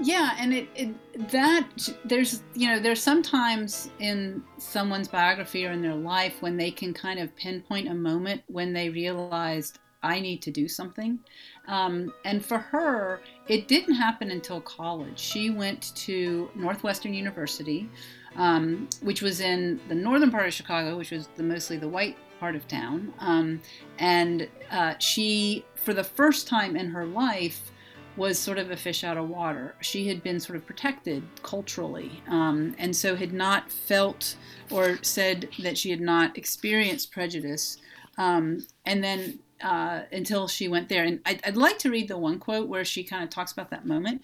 Yeah, 0.00 0.34
and 0.38 0.52
it, 0.52 0.68
it 0.74 1.30
that 1.30 1.88
there's 2.04 2.42
you 2.54 2.68
know 2.68 2.80
there's 2.80 3.02
sometimes 3.02 3.90
in 4.00 4.42
someone's 4.58 5.08
biography 5.08 5.66
or 5.66 5.70
in 5.70 5.82
their 5.82 5.94
life 5.94 6.42
when 6.42 6.56
they 6.56 6.70
can 6.70 6.92
kind 6.92 7.20
of 7.20 7.34
pinpoint 7.36 7.88
a 7.88 7.94
moment 7.94 8.42
when 8.46 8.72
they 8.72 8.90
realized 8.90 9.78
I 10.04 10.20
need 10.20 10.42
to 10.42 10.50
do 10.50 10.68
something. 10.68 11.18
Um, 11.66 12.12
and 12.24 12.44
for 12.44 12.58
her, 12.58 13.20
it 13.48 13.68
didn't 13.68 13.94
happen 13.94 14.30
until 14.30 14.60
college. 14.60 15.18
She 15.18 15.50
went 15.50 15.94
to 15.96 16.50
Northwestern 16.54 17.14
University, 17.14 17.88
um, 18.36 18.88
which 19.00 19.22
was 19.22 19.40
in 19.40 19.80
the 19.88 19.94
northern 19.94 20.30
part 20.30 20.46
of 20.46 20.52
Chicago, 20.52 20.98
which 20.98 21.10
was 21.10 21.28
the, 21.36 21.42
mostly 21.42 21.78
the 21.78 21.88
white 21.88 22.18
part 22.38 22.54
of 22.54 22.68
town. 22.68 23.14
Um, 23.18 23.62
and 23.98 24.46
uh, 24.70 24.94
she, 24.98 25.64
for 25.74 25.94
the 25.94 26.04
first 26.04 26.46
time 26.46 26.76
in 26.76 26.90
her 26.90 27.06
life, 27.06 27.70
was 28.16 28.38
sort 28.38 28.58
of 28.58 28.70
a 28.70 28.76
fish 28.76 29.02
out 29.02 29.16
of 29.16 29.28
water. 29.28 29.74
She 29.80 30.08
had 30.08 30.22
been 30.22 30.38
sort 30.38 30.56
of 30.56 30.66
protected 30.66 31.22
culturally, 31.42 32.22
um, 32.28 32.74
and 32.78 32.94
so 32.94 33.16
had 33.16 33.32
not 33.32 33.70
felt 33.70 34.36
or 34.70 34.98
said 35.02 35.48
that 35.60 35.76
she 35.76 35.90
had 35.90 36.00
not 36.00 36.36
experienced 36.38 37.10
prejudice. 37.10 37.78
Um, 38.16 38.66
and 38.86 39.02
then 39.02 39.40
uh, 39.62 40.02
until 40.12 40.46
she 40.46 40.68
went 40.68 40.88
there, 40.88 41.04
and 41.04 41.20
I'd, 41.26 41.40
I'd 41.44 41.56
like 41.56 41.78
to 41.80 41.90
read 41.90 42.08
the 42.08 42.18
one 42.18 42.38
quote 42.38 42.68
where 42.68 42.84
she 42.84 43.02
kind 43.02 43.24
of 43.24 43.30
talks 43.30 43.52
about 43.52 43.70
that 43.70 43.86
moment. 43.86 44.22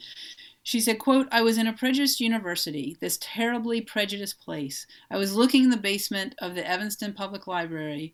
She 0.63 0.81
said, 0.81 0.99
quote, 0.99 1.27
I 1.33 1.43
was 1.43 1.59
in 1.59 1.67
a 1.67 1.73
prejudiced 1.73 2.21
university, 2.21 2.97
this 3.01 3.19
terribly 3.21 3.81
prejudiced 3.81 4.41
place. 4.41 4.87
I 5.11 5.17
was 5.17 5.35
looking 5.35 5.65
in 5.65 5.71
the 5.71 5.77
basement 5.77 6.35
of 6.39 6.55
the 6.55 6.69
Evanston 6.69 7.15
Public 7.15 7.47
Library 7.47 8.13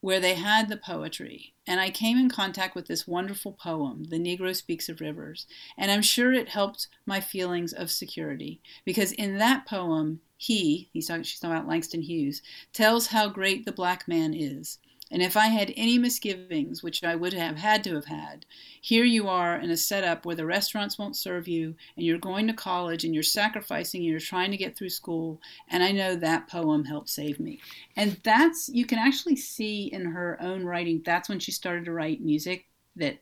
where 0.00 0.20
they 0.20 0.34
had 0.34 0.68
the 0.68 0.76
poetry. 0.76 1.54
And 1.66 1.80
I 1.80 1.90
came 1.90 2.18
in 2.18 2.28
contact 2.28 2.74
with 2.74 2.86
this 2.86 3.08
wonderful 3.08 3.52
poem, 3.52 4.04
The 4.04 4.18
Negro 4.18 4.54
Speaks 4.54 4.88
of 4.88 5.00
Rivers. 5.00 5.46
And 5.76 5.90
I'm 5.90 6.02
sure 6.02 6.32
it 6.32 6.50
helped 6.50 6.88
my 7.06 7.20
feelings 7.20 7.72
of 7.72 7.90
security 7.90 8.60
because 8.84 9.12
in 9.12 9.38
that 9.38 9.66
poem, 9.66 10.20
he, 10.36 10.90
he's 10.92 11.08
talking, 11.08 11.22
she's 11.22 11.40
talking 11.40 11.56
about 11.56 11.68
Langston 11.68 12.02
Hughes, 12.02 12.42
tells 12.72 13.08
how 13.08 13.28
great 13.28 13.64
the 13.64 13.72
black 13.72 14.06
man 14.06 14.34
is. 14.34 14.78
And 15.10 15.22
if 15.22 15.36
I 15.36 15.46
had 15.46 15.72
any 15.76 15.98
misgivings, 15.98 16.82
which 16.82 17.04
I 17.04 17.14
would 17.14 17.32
have 17.32 17.56
had 17.56 17.84
to 17.84 17.94
have 17.94 18.06
had, 18.06 18.44
here 18.80 19.04
you 19.04 19.28
are 19.28 19.56
in 19.56 19.70
a 19.70 19.76
setup 19.76 20.26
where 20.26 20.34
the 20.34 20.46
restaurants 20.46 20.98
won't 20.98 21.16
serve 21.16 21.46
you, 21.46 21.76
and 21.96 22.04
you're 22.04 22.18
going 22.18 22.48
to 22.48 22.52
college, 22.52 23.04
and 23.04 23.14
you're 23.14 23.22
sacrificing, 23.22 24.00
and 24.00 24.10
you're 24.10 24.18
trying 24.18 24.50
to 24.50 24.56
get 24.56 24.76
through 24.76 24.88
school. 24.88 25.40
And 25.68 25.84
I 25.84 25.92
know 25.92 26.16
that 26.16 26.48
poem 26.48 26.84
helped 26.84 27.08
save 27.08 27.38
me. 27.38 27.60
And 27.94 28.18
that's, 28.24 28.68
you 28.68 28.84
can 28.84 28.98
actually 28.98 29.36
see 29.36 29.86
in 29.92 30.06
her 30.06 30.38
own 30.40 30.64
writing, 30.64 31.02
that's 31.04 31.28
when 31.28 31.38
she 31.38 31.52
started 31.52 31.84
to 31.84 31.92
write 31.92 32.20
music 32.20 32.66
that 32.96 33.18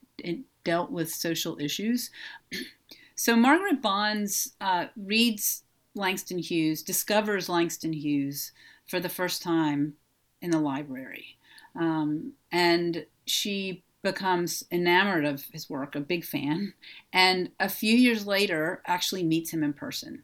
dealt 0.64 0.90
with 0.90 1.12
social 1.12 1.58
issues. 1.60 2.10
so 3.14 3.36
Margaret 3.36 3.82
Bonds 3.82 4.54
uh, 4.60 4.86
reads 4.96 5.64
Langston 5.94 6.38
Hughes, 6.38 6.82
discovers 6.82 7.48
Langston 7.48 7.92
Hughes 7.92 8.52
for 8.86 9.00
the 9.00 9.08
first 9.08 9.42
time 9.42 9.94
in 10.40 10.50
the 10.50 10.58
library. 10.58 11.36
Um, 11.76 12.32
and 12.52 13.06
she 13.26 13.82
becomes 14.02 14.64
enamored 14.70 15.24
of 15.24 15.44
his 15.52 15.68
work, 15.68 15.94
a 15.94 16.00
big 16.00 16.24
fan, 16.24 16.74
and 17.12 17.50
a 17.58 17.68
few 17.68 17.96
years 17.96 18.26
later 18.26 18.82
actually 18.86 19.22
meets 19.22 19.50
him 19.50 19.64
in 19.64 19.72
person. 19.72 20.22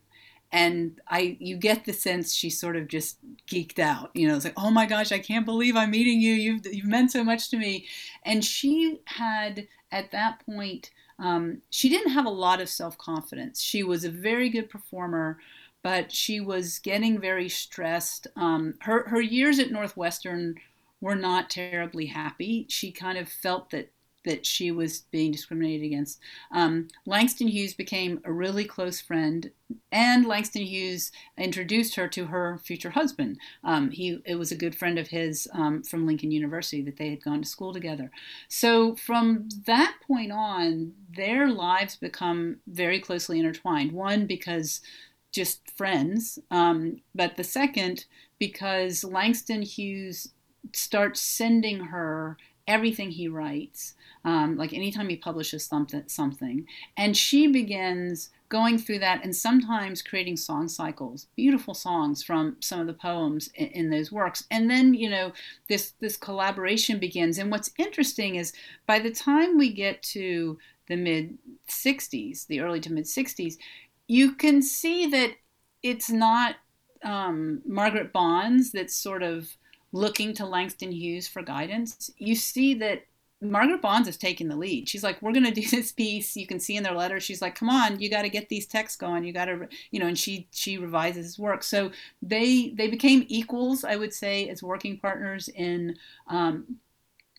And 0.52 1.00
I, 1.08 1.36
you 1.38 1.56
get 1.56 1.84
the 1.84 1.92
sense 1.92 2.34
she's 2.34 2.58
sort 2.60 2.76
of 2.76 2.88
just 2.88 3.18
geeked 3.46 3.78
out. 3.78 4.10
You 4.14 4.26
know, 4.28 4.34
it's 4.34 4.44
like, 4.44 4.54
oh 4.56 4.70
my 4.70 4.84
gosh, 4.84 5.12
I 5.12 5.20
can't 5.20 5.46
believe 5.46 5.76
I'm 5.76 5.92
meeting 5.92 6.20
you. 6.20 6.32
You've, 6.32 6.66
you've 6.66 6.86
meant 6.86 7.12
so 7.12 7.22
much 7.22 7.50
to 7.50 7.56
me. 7.56 7.86
And 8.24 8.44
she 8.44 8.98
had, 9.04 9.68
at 9.92 10.10
that 10.10 10.44
point, 10.44 10.90
um, 11.20 11.60
she 11.70 11.88
didn't 11.88 12.12
have 12.12 12.26
a 12.26 12.30
lot 12.30 12.60
of 12.60 12.68
self 12.68 12.96
confidence. 12.98 13.60
She 13.62 13.82
was 13.82 14.04
a 14.04 14.10
very 14.10 14.48
good 14.48 14.70
performer, 14.70 15.38
but 15.82 16.10
she 16.10 16.40
was 16.40 16.78
getting 16.78 17.20
very 17.20 17.48
stressed. 17.48 18.26
Um, 18.36 18.74
her 18.80 19.06
her 19.08 19.20
years 19.20 19.58
at 19.58 19.70
Northwestern 19.70 20.56
were 21.00 21.16
not 21.16 21.50
terribly 21.50 22.06
happy. 22.06 22.66
She 22.68 22.92
kind 22.92 23.18
of 23.18 23.28
felt 23.28 23.70
that 23.70 23.92
that 24.24 24.44
she 24.44 24.70
was 24.70 25.00
being 25.10 25.32
discriminated 25.32 25.86
against. 25.86 26.20
Um, 26.52 26.88
Langston 27.06 27.48
Hughes 27.48 27.74
became 27.74 28.20
a 28.24 28.32
really 28.32 28.64
close 28.64 29.00
friend, 29.00 29.50
and 29.90 30.26
Langston 30.26 30.62
Hughes 30.62 31.10
introduced 31.38 31.94
her 31.94 32.06
to 32.08 32.26
her 32.26 32.58
future 32.58 32.90
husband. 32.90 33.38
Um, 33.64 33.90
he 33.90 34.20
it 34.26 34.34
was 34.34 34.52
a 34.52 34.56
good 34.56 34.74
friend 34.74 34.98
of 34.98 35.08
his 35.08 35.48
um, 35.54 35.82
from 35.82 36.06
Lincoln 36.06 36.30
University 36.30 36.82
that 36.82 36.96
they 36.96 37.10
had 37.10 37.24
gone 37.24 37.42
to 37.42 37.48
school 37.48 37.72
together. 37.72 38.10
So 38.48 38.94
from 38.96 39.48
that 39.66 39.94
point 40.06 40.32
on, 40.32 40.92
their 41.16 41.48
lives 41.48 41.96
become 41.96 42.58
very 42.66 43.00
closely 43.00 43.38
intertwined. 43.38 43.92
One 43.92 44.26
because 44.26 44.80
just 45.32 45.70
friends, 45.76 46.38
um, 46.50 47.00
but 47.14 47.36
the 47.36 47.44
second 47.44 48.04
because 48.38 49.04
Langston 49.04 49.62
Hughes 49.62 50.32
starts 50.72 51.20
sending 51.20 51.80
her 51.86 52.36
everything 52.66 53.10
he 53.10 53.26
writes, 53.28 53.94
um, 54.24 54.56
like 54.56 54.72
anytime 54.72 55.08
he 55.08 55.16
publishes 55.16 55.64
something, 55.64 56.04
something, 56.06 56.66
and 56.96 57.16
she 57.16 57.46
begins 57.46 58.30
going 58.48 58.78
through 58.78 58.98
that 58.98 59.24
and 59.24 59.34
sometimes 59.34 60.02
creating 60.02 60.36
song 60.36 60.68
cycles, 60.68 61.26
beautiful 61.36 61.72
songs 61.72 62.22
from 62.22 62.56
some 62.60 62.80
of 62.80 62.86
the 62.86 62.92
poems 62.92 63.48
in, 63.54 63.68
in, 63.68 63.90
those 63.90 64.10
works. 64.10 64.44
And 64.50 64.68
then, 64.68 64.92
you 64.92 65.08
know, 65.08 65.32
this 65.68 65.94
this 66.00 66.16
collaboration 66.16 66.98
begins. 66.98 67.38
And 67.38 67.50
what's 67.50 67.70
interesting 67.78 68.34
is 68.34 68.52
by 68.86 68.98
the 68.98 69.10
time 69.10 69.56
we 69.56 69.72
get 69.72 70.02
to 70.14 70.58
the 70.88 70.96
mid 70.96 71.38
60s, 71.68 72.46
the 72.48 72.60
early 72.60 72.80
to 72.80 72.92
mid 72.92 73.04
60s, 73.04 73.54
you 74.08 74.32
can 74.32 74.60
see 74.60 75.06
that 75.06 75.34
it's 75.82 76.10
not 76.10 76.56
um, 77.04 77.62
Margaret 77.64 78.12
Bonds 78.12 78.72
that's 78.72 78.96
sort 78.96 79.22
of 79.22 79.56
looking 79.92 80.34
to 80.34 80.46
Langston 80.46 80.92
Hughes 80.92 81.26
for 81.28 81.42
guidance, 81.42 82.10
you 82.16 82.34
see 82.34 82.74
that 82.74 83.04
Margaret 83.42 83.80
Bonds 83.80 84.06
is 84.06 84.16
taking 84.16 84.48
the 84.48 84.56
lead. 84.56 84.88
She's 84.88 85.02
like, 85.02 85.20
"We're 85.22 85.32
going 85.32 85.44
to 85.44 85.50
do 85.50 85.66
this 85.70 85.92
piece." 85.92 86.36
You 86.36 86.46
can 86.46 86.60
see 86.60 86.76
in 86.76 86.82
their 86.82 86.94
letter, 86.94 87.20
she's 87.20 87.40
like, 87.40 87.54
"Come 87.54 87.70
on, 87.70 88.00
you 88.00 88.10
got 88.10 88.22
to 88.22 88.28
get 88.28 88.48
these 88.48 88.66
texts 88.66 88.98
going. 88.98 89.24
You 89.24 89.32
got 89.32 89.46
to, 89.46 89.68
you 89.90 90.00
know." 90.00 90.06
And 90.06 90.18
she 90.18 90.48
she 90.52 90.78
revises 90.78 91.24
his 91.24 91.38
work. 91.38 91.62
So 91.62 91.90
they 92.22 92.70
they 92.76 92.88
became 92.88 93.24
equals, 93.28 93.84
I 93.84 93.96
would 93.96 94.12
say, 94.12 94.48
as 94.48 94.62
working 94.62 94.98
partners 94.98 95.48
in. 95.48 95.96
Um, 96.26 96.78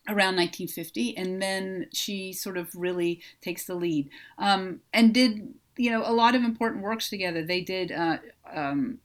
around 0.08 0.34
1950 0.34 1.16
and 1.16 1.40
then 1.40 1.86
she 1.92 2.32
sort 2.32 2.56
of 2.56 2.74
really 2.74 3.20
takes 3.40 3.66
the 3.66 3.74
lead 3.76 4.10
um, 4.36 4.80
and 4.92 5.14
did 5.14 5.54
you 5.76 5.90
know 5.90 6.02
a 6.06 6.12
lot 6.12 6.34
of 6.34 6.42
important 6.42 6.82
works 6.82 7.08
together. 7.08 7.44
They 7.44 7.60
did 7.60 7.92
uh, 7.92 8.18
um, 8.52 8.98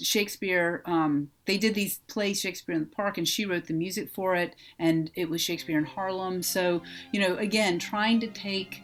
Shakespeare. 0.00 0.82
Um, 0.86 1.30
they 1.46 1.58
did 1.58 1.74
these 1.74 1.98
plays 2.08 2.40
Shakespeare 2.40 2.74
in 2.74 2.82
the 2.82 2.94
Park, 2.94 3.18
and 3.18 3.28
she 3.28 3.44
wrote 3.44 3.66
the 3.66 3.74
music 3.74 4.10
for 4.10 4.34
it, 4.34 4.56
and 4.78 5.10
it 5.14 5.28
was 5.28 5.40
Shakespeare 5.40 5.78
in 5.78 5.84
Harlem. 5.84 6.42
So 6.42 6.82
you 7.12 7.20
know, 7.20 7.36
again, 7.36 7.78
trying 7.78 8.20
to 8.20 8.26
take 8.28 8.82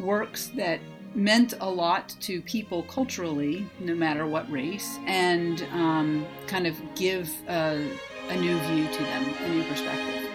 works 0.00 0.48
that 0.56 0.80
meant 1.14 1.54
a 1.60 1.68
lot 1.68 2.14
to 2.20 2.42
people 2.42 2.82
culturally, 2.84 3.66
no 3.80 3.94
matter 3.94 4.26
what 4.26 4.50
race, 4.50 4.98
and 5.06 5.62
um, 5.72 6.26
kind 6.46 6.66
of 6.66 6.76
give 6.94 7.30
a, 7.48 7.88
a 8.28 8.36
new 8.36 8.58
view 8.58 8.86
to 8.92 9.02
them, 9.02 9.34
a 9.44 9.48
new 9.48 9.64
perspective. 9.64 10.25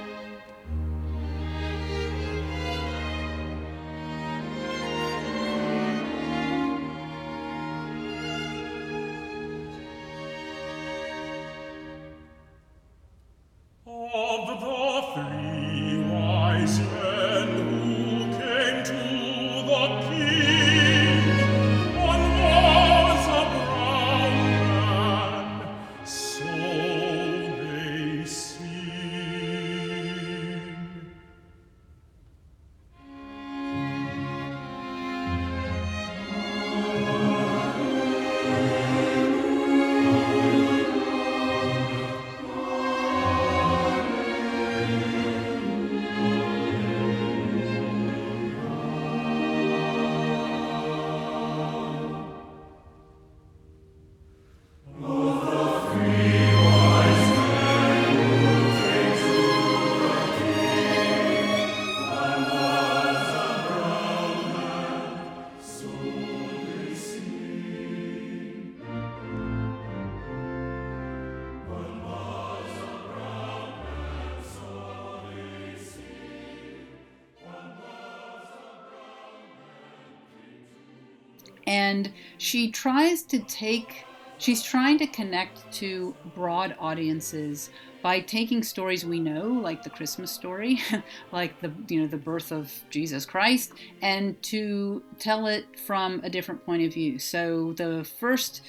And 81.71 82.11
she 82.37 82.69
tries 82.69 83.23
to 83.23 83.39
take 83.39 84.03
she's 84.37 84.61
trying 84.61 84.97
to 84.97 85.07
connect 85.07 85.71
to 85.71 86.13
broad 86.35 86.75
audiences 86.79 87.69
by 88.01 88.19
taking 88.19 88.61
stories 88.61 89.05
we 89.05 89.21
know 89.21 89.47
like 89.47 89.81
the 89.81 89.89
christmas 89.89 90.29
story 90.31 90.81
like 91.31 91.57
the 91.61 91.71
you 91.87 92.01
know 92.01 92.07
the 92.07 92.17
birth 92.17 92.51
of 92.51 92.69
jesus 92.89 93.25
christ 93.25 93.71
and 94.01 94.41
to 94.41 95.01
tell 95.17 95.47
it 95.47 95.65
from 95.79 96.19
a 96.23 96.29
different 96.29 96.65
point 96.65 96.83
of 96.83 96.93
view. 96.93 97.17
So 97.19 97.73
the 97.73 98.03
first 98.19 98.61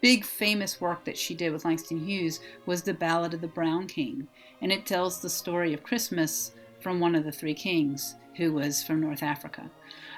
big 0.00 0.24
famous 0.24 0.80
work 0.80 1.04
that 1.06 1.18
she 1.18 1.34
did 1.34 1.52
with 1.52 1.64
langston 1.64 1.98
hughes 1.98 2.38
was 2.66 2.82
the 2.82 2.94
ballad 2.94 3.34
of 3.34 3.40
the 3.40 3.48
brown 3.48 3.88
king 3.88 4.28
and 4.62 4.70
it 4.70 4.86
tells 4.86 5.20
the 5.20 5.30
story 5.30 5.74
of 5.74 5.82
christmas 5.82 6.52
from 6.78 7.00
one 7.00 7.16
of 7.16 7.24
the 7.24 7.32
three 7.32 7.54
kings 7.54 8.14
who 8.36 8.52
was 8.52 8.84
from 8.84 9.00
north 9.00 9.24
africa. 9.24 9.68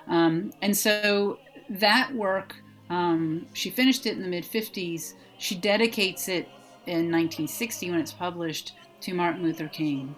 Um, 0.06 0.52
and 0.60 0.76
so 0.76 1.38
that 1.70 2.14
work, 2.14 2.56
um, 2.90 3.46
she 3.52 3.70
finished 3.70 4.04
it 4.04 4.16
in 4.16 4.22
the 4.22 4.28
mid 4.28 4.44
50s. 4.44 5.14
She 5.38 5.54
dedicates 5.54 6.28
it 6.28 6.48
in 6.86 7.10
1960 7.10 7.90
when 7.90 8.00
it's 8.00 8.12
published 8.12 8.74
to 9.02 9.14
Martin 9.14 9.42
Luther 9.42 9.68
King. 9.68 10.14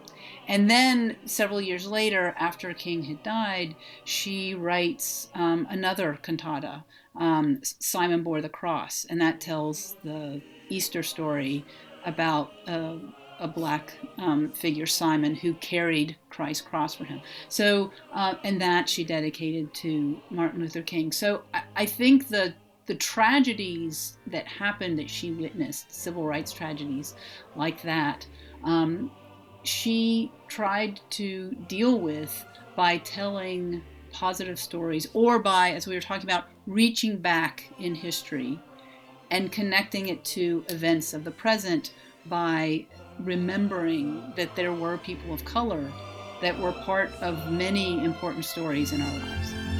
And 0.48 0.70
then 0.70 1.16
several 1.24 1.60
years 1.60 1.86
later, 1.86 2.34
after 2.38 2.72
King 2.74 3.04
had 3.04 3.22
died, 3.22 3.76
she 4.04 4.54
writes 4.54 5.28
um, 5.34 5.66
another 5.70 6.18
cantata, 6.22 6.84
um, 7.14 7.60
Simon 7.62 8.22
Bore 8.22 8.40
the 8.40 8.48
Cross, 8.48 9.06
and 9.08 9.20
that 9.20 9.40
tells 9.40 9.96
the 10.02 10.42
Easter 10.68 11.02
story 11.02 11.64
about 12.04 12.52
uh, 12.66 12.96
a 13.42 13.48
black 13.48 13.92
um, 14.18 14.50
figure, 14.52 14.86
Simon, 14.86 15.34
who 15.34 15.52
carried 15.54 16.16
Christ's 16.30 16.62
cross 16.62 16.94
for 16.94 17.04
him. 17.04 17.20
So, 17.48 17.90
uh, 18.12 18.36
and 18.44 18.60
that 18.60 18.88
she 18.88 19.04
dedicated 19.04 19.74
to 19.74 20.18
Martin 20.30 20.60
Luther 20.60 20.82
King. 20.82 21.12
So 21.12 21.42
I, 21.52 21.62
I 21.76 21.86
think 21.86 22.28
the 22.28 22.54
the 22.86 22.94
tragedies 22.96 24.18
that 24.26 24.46
happened 24.46 24.98
that 24.98 25.08
she 25.08 25.30
witnessed, 25.30 25.92
civil 25.92 26.24
rights 26.24 26.52
tragedies 26.52 27.14
like 27.54 27.80
that, 27.82 28.26
um, 28.64 29.08
she 29.62 30.32
tried 30.48 31.00
to 31.10 31.52
deal 31.68 32.00
with 32.00 32.44
by 32.74 32.98
telling 32.98 33.82
positive 34.10 34.58
stories 34.58 35.06
or 35.14 35.38
by, 35.38 35.70
as 35.70 35.86
we 35.86 35.94
were 35.94 36.00
talking 36.00 36.28
about, 36.28 36.46
reaching 36.66 37.18
back 37.18 37.70
in 37.78 37.94
history 37.94 38.60
and 39.30 39.52
connecting 39.52 40.08
it 40.08 40.24
to 40.24 40.64
events 40.68 41.14
of 41.14 41.22
the 41.22 41.30
present 41.30 41.94
by 42.26 42.84
remembering 43.24 44.32
that 44.36 44.54
there 44.56 44.72
were 44.72 44.98
people 44.98 45.32
of 45.32 45.44
color 45.44 45.90
that 46.40 46.58
were 46.58 46.72
part 46.72 47.10
of 47.22 47.52
many 47.52 48.04
important 48.04 48.44
stories 48.44 48.92
in 48.92 49.00
our 49.00 49.18
lives. 49.18 49.71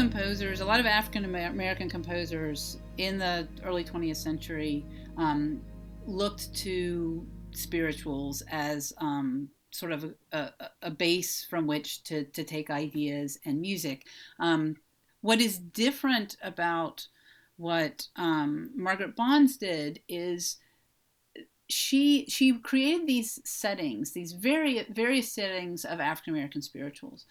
Composers, 0.00 0.60
a 0.60 0.64
lot 0.64 0.80
of 0.80 0.86
African 0.86 1.26
American 1.26 1.88
composers 1.88 2.78
in 2.96 3.18
the 3.18 3.46
early 3.64 3.84
20th 3.84 4.16
century 4.16 4.86
um, 5.18 5.60
looked 6.06 6.54
to 6.56 7.26
spirituals 7.52 8.42
as 8.50 8.92
um, 8.98 9.48
sort 9.70 9.92
of 9.92 10.14
a, 10.32 10.50
a, 10.82 10.90
base 10.90 11.44
from 11.48 11.66
which 11.66 12.02
to, 12.04 12.24
to 12.24 12.44
take 12.44 12.70
ideas 12.70 13.38
and 13.44 13.60
music. 13.60 14.06
Um, 14.38 14.76
what 15.20 15.40
is 15.40 15.58
different 15.58 16.36
about 16.42 17.06
what 17.56 18.06
um, 18.16 18.70
Margaret 18.74 19.14
Bonds 19.14 19.58
did 19.58 20.00
is 20.08 20.56
she 21.68 22.26
she 22.28 22.58
created 22.58 23.06
these 23.06 23.38
settings, 23.44 24.12
these 24.12 24.32
very 24.32 24.86
various 24.90 25.32
settings 25.32 25.84
of 25.84 26.00
African 26.00 26.34
American 26.34 26.62
spirituals, 26.62 27.26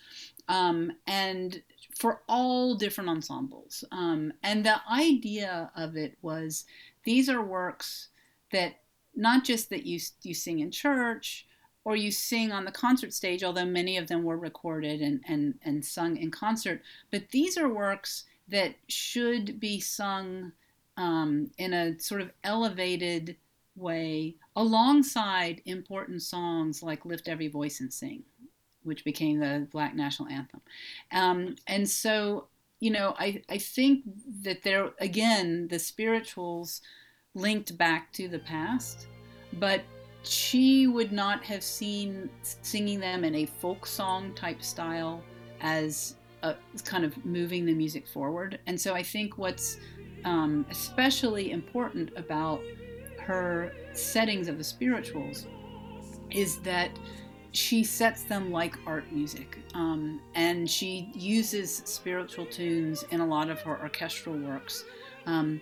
um, 0.48 0.92
and 1.08 1.62
for 2.00 2.22
all 2.30 2.76
different 2.76 3.10
ensembles. 3.10 3.84
Um, 3.92 4.32
and 4.42 4.66
the 4.66 4.78
idea 4.90 5.70
of 5.76 5.98
it 5.98 6.18
was 6.22 6.64
these 7.04 7.28
are 7.28 7.44
works 7.44 8.08
that 8.54 8.80
not 9.16 9.44
just 9.44 9.70
that 9.70 9.86
you 9.86 10.00
you 10.24 10.34
sing 10.34 10.60
in 10.60 10.72
church 10.72 11.46
or 11.84 11.98
you 11.98 12.10
sing 12.10 12.54
on 12.54 12.64
the 12.64 12.72
concert 12.72 13.14
stage, 13.14 13.44
although 13.44 13.66
many 13.66 13.98
of 13.98 14.08
them 14.08 14.24
were 14.24 14.38
recorded 14.38 15.02
and, 15.02 15.22
and, 15.28 15.56
and 15.64 15.84
sung 15.84 16.16
in 16.16 16.32
concert, 16.32 16.82
but 17.12 17.30
these 17.32 17.58
are 17.58 17.70
works 17.70 18.26
that 18.48 18.76
should 18.88 19.60
be 19.60 19.80
sung 19.80 20.52
um, 20.98 21.52
in 21.58 21.74
a 21.74 22.00
sort 22.00 22.22
of 22.22 22.32
elevated 22.44 23.36
way 23.76 24.36
alongside 24.56 25.62
important 25.66 26.22
songs 26.22 26.82
like 26.82 27.06
Lift 27.06 27.28
Every 27.28 27.48
Voice 27.48 27.80
and 27.80 27.94
Sing 27.94 28.24
which 28.84 29.04
became 29.04 29.40
the 29.40 29.68
Black 29.72 29.96
National 29.96 30.30
Anthem. 30.30 30.62
Um, 31.12 31.56
and 31.68 31.90
so, 31.90 32.48
you 32.80 32.92
know, 32.92 33.16
I, 33.20 33.42
I 33.50 33.58
think 33.58 34.04
that 34.44 34.64
there, 34.64 34.92
again, 35.00 35.68
the 35.68 35.80
spirituals 35.80 36.82
linked 37.34 37.78
back 37.78 38.12
to 38.14 38.28
the 38.28 38.40
past, 38.40 39.08
but 39.54 39.82
she 40.24 40.88
would 40.88 41.12
not 41.12 41.44
have 41.44 41.64
seen 41.64 42.30
singing 42.42 43.00
them 43.00 43.24
in 43.24 43.36
a 43.36 43.46
folk 43.46 43.86
song 43.86 44.34
type 44.34 44.62
style 44.62 45.24
as 45.62 46.16
a, 46.44 46.56
kind 46.84 47.06
of 47.06 47.26
moving 47.26 47.66
the 47.66 47.74
music 47.74 48.08
forward. 48.08 48.60
And 48.66 48.80
so 48.80 48.94
I 48.94 49.04
think 49.04 49.38
what's 49.38 49.78
um, 50.26 50.66
especially 50.70 51.52
important 51.52 52.12
about 52.16 52.62
her 53.20 53.74
settings 53.94 54.48
of 54.48 54.58
the 54.58 54.64
spirituals 54.64 55.48
is 56.32 56.60
that 56.60 56.92
she 57.52 57.84
sets 57.84 58.24
them 58.24 58.52
like 58.52 58.76
art 58.86 59.12
music. 59.12 59.60
Um, 59.74 60.22
and 60.36 60.70
she 60.70 61.12
uses 61.14 61.82
spiritual 61.86 62.46
tunes 62.46 63.04
in 63.12 63.20
a 63.20 63.26
lot 63.26 63.50
of 63.50 63.62
her 63.62 63.80
orchestral 63.82 64.38
works, 64.38 64.86
um, 65.26 65.62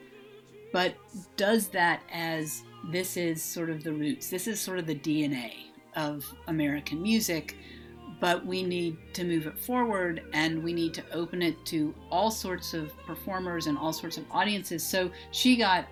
but 0.74 0.96
does 1.38 1.70
that 1.70 2.02
as 2.12 2.64
this 2.92 3.18
is 3.18 3.42
sort 3.42 3.70
of 3.70 3.84
the 3.84 3.92
roots, 3.92 4.30
this 4.30 4.48
is 4.48 4.60
sort 4.60 4.80
of 4.80 4.86
the 4.86 4.96
DNA 4.96 5.54
of 5.96 6.26
American 6.48 7.02
music. 7.02 7.58
But 8.20 8.44
we 8.44 8.64
need 8.64 8.98
to 9.14 9.24
move 9.24 9.46
it 9.46 9.60
forward 9.60 10.24
and 10.34 10.64
we 10.64 10.74
need 10.74 10.92
to 10.96 11.04
open 11.12 11.44
it 11.44 11.64
to 11.68 11.94
all 12.10 12.32
sorts 12.32 12.74
of 12.74 12.98
performers 13.06 13.68
and 13.68 13.78
all 13.78 13.94
sorts 13.94 14.18
of 14.18 14.26
audiences. 14.32 14.84
So 14.84 15.12
she 15.30 15.56
got 15.56 15.86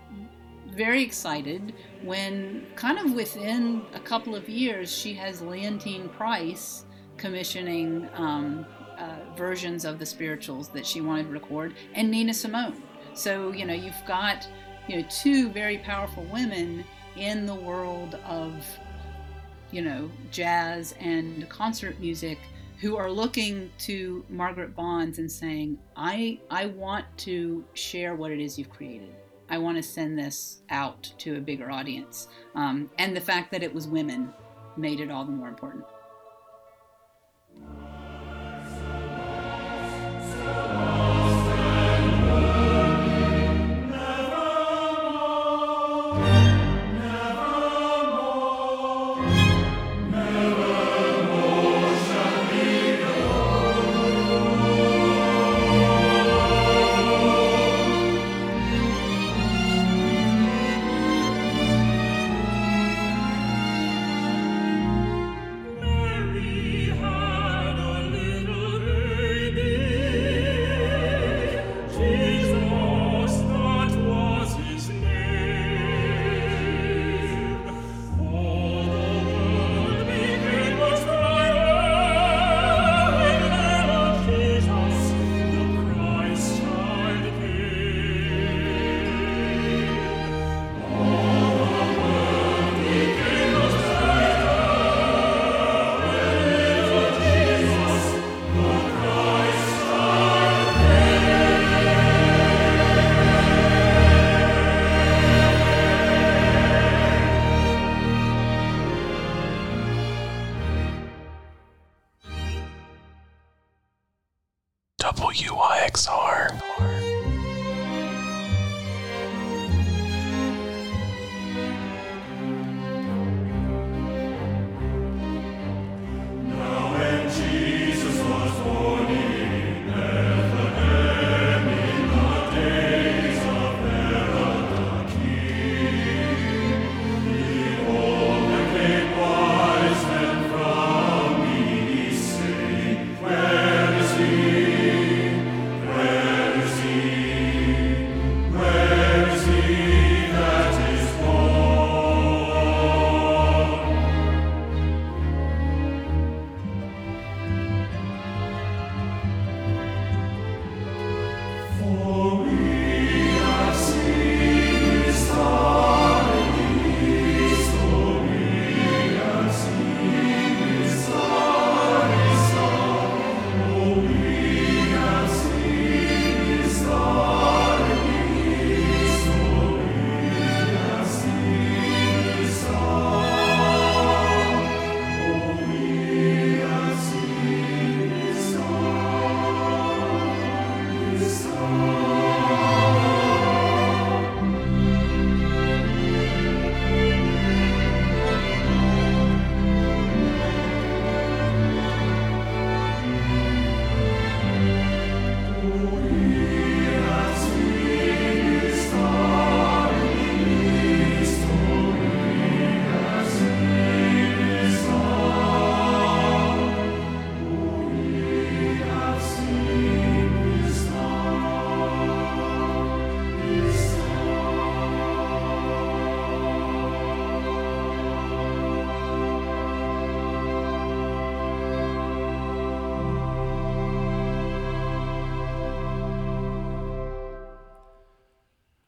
very 0.75 1.01
excited 1.01 1.73
when, 2.03 2.67
kind 2.75 2.99
of 2.99 3.13
within 3.13 3.81
a 3.93 3.99
couple 3.99 4.35
of 4.35 4.47
years, 4.49 4.95
she 4.95 5.13
has 5.13 5.41
Leontyne 5.41 6.11
Price 6.11 6.85
commissioning 7.17 8.09
um, 8.15 8.65
uh, 8.97 9.15
versions 9.35 9.85
of 9.85 9.99
the 9.99 10.05
spirituals 10.05 10.69
that 10.69 10.85
she 10.85 11.01
wanted 11.01 11.23
to 11.23 11.29
record, 11.29 11.73
and 11.93 12.11
Nina 12.11 12.33
Simone. 12.33 12.81
So, 13.13 13.51
you 13.51 13.65
know, 13.65 13.73
you've 13.73 13.93
got, 14.05 14.47
you 14.87 14.97
know, 14.97 15.07
two 15.09 15.49
very 15.49 15.77
powerful 15.77 16.23
women 16.25 16.83
in 17.15 17.45
the 17.45 17.55
world 17.55 18.19
of, 18.25 18.53
you 19.71 19.81
know, 19.81 20.11
jazz 20.31 20.93
and 20.99 21.47
concert 21.49 21.99
music 21.99 22.37
who 22.81 22.97
are 22.97 23.09
looking 23.09 23.71
to 23.79 24.25
Margaret 24.29 24.75
Bonds 24.75 25.19
and 25.19 25.31
saying, 25.31 25.77
I, 25.95 26.39
I 26.51 26.65
want 26.65 27.05
to 27.19 27.63
share 27.73 28.15
what 28.15 28.31
it 28.31 28.39
is 28.39 28.59
you've 28.59 28.69
created. 28.69 29.15
I 29.49 29.57
want 29.57 29.77
to 29.77 29.83
send 29.83 30.17
this 30.17 30.61
out 30.69 31.13
to 31.19 31.37
a 31.37 31.39
bigger 31.39 31.71
audience. 31.71 32.27
Um, 32.55 32.89
and 32.97 33.15
the 33.15 33.21
fact 33.21 33.51
that 33.51 33.63
it 33.63 33.73
was 33.73 33.87
women 33.87 34.33
made 34.77 34.99
it 34.99 35.11
all 35.11 35.25
the 35.25 35.31
more 35.31 35.47
important. 35.47 35.85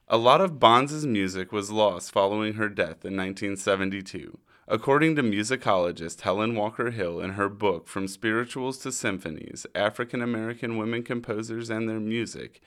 A 0.10 0.16
lot 0.18 0.40
of 0.40 0.58
Bonds' 0.58 1.06
music 1.06 1.52
was 1.52 1.70
lost 1.70 2.14
following 2.14 2.54
her 2.54 2.70
death 2.70 3.04
in 3.04 3.18
1972. 3.18 4.40
According 4.66 5.18
to 5.18 5.22
musicologist 5.22 6.22
Helen 6.22 6.56
Walker 6.56 6.92
Hill 6.92 7.20
in 7.20 7.32
her 7.32 7.50
book 7.50 7.90
From 7.90 8.08
Spirituals 8.08 8.78
to 8.80 8.94
Symphonies 8.94 9.66
African 9.76 10.22
American 10.22 10.78
Women 10.78 11.04
Composers 11.04 11.70
and 11.70 11.90
Their 11.90 12.00
Music, 12.00 12.62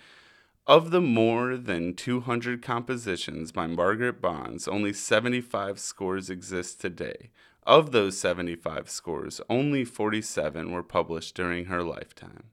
of 0.67 0.91
the 0.91 1.01
more 1.01 1.57
than 1.57 1.95
200 1.95 2.61
compositions 2.61 3.53
by 3.53 3.67
Margaret 3.67 4.21
Bonds, 4.21 4.69
only 4.69 4.93
75 4.93 5.79
scores 5.79 6.29
exist 6.29 6.79
today. 6.79 7.31
Of 7.63 7.93
those 7.93 8.19
75 8.19 8.91
scores, 8.91 9.41
only 9.49 9.87
47 9.87 10.73
were 10.73 10.83
published 10.83 11.37
during 11.37 11.65
her 11.65 11.83
lifetime. 11.83 12.51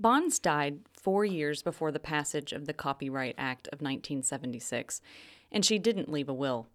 Bonds 0.00 0.38
died 0.38 0.78
four 0.94 1.26
years 1.26 1.62
before 1.62 1.92
the 1.92 2.00
passage 2.00 2.52
of 2.52 2.64
the 2.64 2.72
Copyright 2.72 3.34
Act 3.36 3.66
of 3.68 3.82
1976, 3.82 5.02
and 5.52 5.62
she 5.62 5.78
didn't 5.78 6.10
leave 6.10 6.30
a 6.30 6.32
will. 6.32 6.68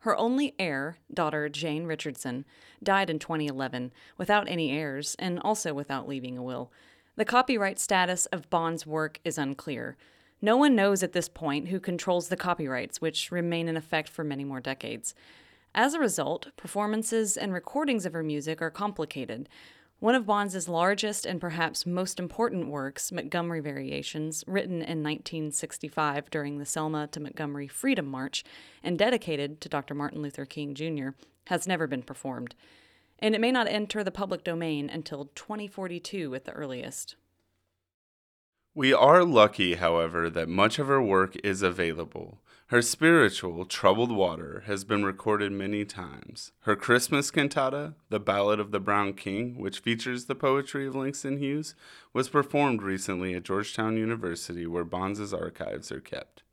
Her 0.00 0.16
only 0.16 0.52
heir, 0.58 0.98
daughter 1.14 1.48
Jane 1.48 1.84
Richardson, 1.84 2.44
died 2.82 3.08
in 3.08 3.20
2011 3.20 3.92
without 4.16 4.48
any 4.48 4.72
heirs 4.72 5.14
and 5.20 5.38
also 5.38 5.72
without 5.72 6.08
leaving 6.08 6.36
a 6.36 6.42
will. 6.42 6.72
The 7.14 7.24
copyright 7.24 7.78
status 7.78 8.26
of 8.26 8.50
Bond's 8.50 8.84
work 8.84 9.20
is 9.24 9.38
unclear. 9.38 9.96
No 10.42 10.56
one 10.56 10.74
knows 10.74 11.04
at 11.04 11.12
this 11.12 11.28
point 11.28 11.68
who 11.68 11.78
controls 11.78 12.28
the 12.28 12.36
copyrights, 12.36 13.00
which 13.00 13.30
remain 13.30 13.68
in 13.68 13.76
effect 13.76 14.08
for 14.08 14.24
many 14.24 14.42
more 14.42 14.60
decades. 14.60 15.14
As 15.72 15.94
a 15.94 16.00
result, 16.00 16.48
performances 16.56 17.36
and 17.36 17.52
recordings 17.52 18.06
of 18.06 18.12
her 18.12 18.24
music 18.24 18.60
are 18.60 18.70
complicated. 18.70 19.48
One 20.00 20.14
of 20.14 20.26
Bonds' 20.26 20.68
largest 20.68 21.26
and 21.26 21.40
perhaps 21.40 21.84
most 21.84 22.20
important 22.20 22.68
works, 22.68 23.10
Montgomery 23.10 23.58
Variations, 23.58 24.44
written 24.46 24.76
in 24.76 25.02
1965 25.02 26.30
during 26.30 26.58
the 26.58 26.64
Selma 26.64 27.08
to 27.08 27.18
Montgomery 27.18 27.66
Freedom 27.66 28.06
March 28.06 28.44
and 28.80 28.96
dedicated 28.96 29.60
to 29.60 29.68
Dr. 29.68 29.96
Martin 29.96 30.22
Luther 30.22 30.44
King 30.44 30.76
Jr., 30.76 31.08
has 31.48 31.66
never 31.66 31.88
been 31.88 32.04
performed. 32.04 32.54
And 33.18 33.34
it 33.34 33.40
may 33.40 33.50
not 33.50 33.66
enter 33.66 34.04
the 34.04 34.12
public 34.12 34.44
domain 34.44 34.88
until 34.88 35.30
2042 35.34 36.32
at 36.32 36.44
the 36.44 36.52
earliest. 36.52 37.16
We 38.78 38.92
are 38.92 39.24
lucky, 39.24 39.74
however, 39.74 40.30
that 40.30 40.48
much 40.48 40.78
of 40.78 40.86
her 40.86 41.02
work 41.02 41.34
is 41.42 41.62
available. 41.62 42.38
Her 42.68 42.80
spiritual, 42.80 43.64
Troubled 43.64 44.12
Water, 44.12 44.62
has 44.66 44.84
been 44.84 45.04
recorded 45.04 45.50
many 45.50 45.84
times. 45.84 46.52
Her 46.60 46.76
Christmas 46.76 47.32
cantata, 47.32 47.94
The 48.08 48.20
Ballad 48.20 48.60
of 48.60 48.70
the 48.70 48.78
Brown 48.78 49.14
King, 49.14 49.58
which 49.58 49.80
features 49.80 50.26
the 50.26 50.36
poetry 50.36 50.86
of 50.86 50.94
Langston 50.94 51.38
Hughes, 51.38 51.74
was 52.12 52.28
performed 52.28 52.80
recently 52.80 53.34
at 53.34 53.42
Georgetown 53.42 53.96
University, 53.96 54.64
where 54.64 54.84
Bonds' 54.84 55.34
archives 55.34 55.90
are 55.90 55.98
kept. 55.98 56.44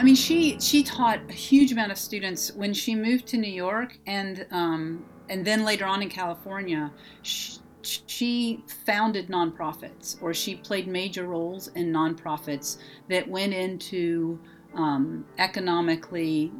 I 0.00 0.02
mean, 0.02 0.14
she 0.14 0.58
she 0.60 0.82
taught 0.82 1.20
a 1.28 1.34
huge 1.34 1.72
amount 1.72 1.92
of 1.92 1.98
students 1.98 2.50
when 2.54 2.72
she 2.72 2.94
moved 2.94 3.26
to 3.28 3.36
New 3.36 3.52
York, 3.52 3.98
and 4.06 4.46
um, 4.50 5.04
and 5.28 5.44
then 5.44 5.62
later 5.62 5.84
on 5.84 6.00
in 6.00 6.08
California, 6.08 6.90
she, 7.20 7.58
she 7.82 8.64
founded 8.86 9.28
nonprofits, 9.28 10.16
or 10.22 10.32
she 10.32 10.54
played 10.54 10.88
major 10.88 11.26
roles 11.26 11.68
in 11.68 11.92
nonprofits 11.92 12.78
that 13.10 13.28
went 13.28 13.52
into 13.52 14.40
um, 14.74 15.26
economically 15.36 16.50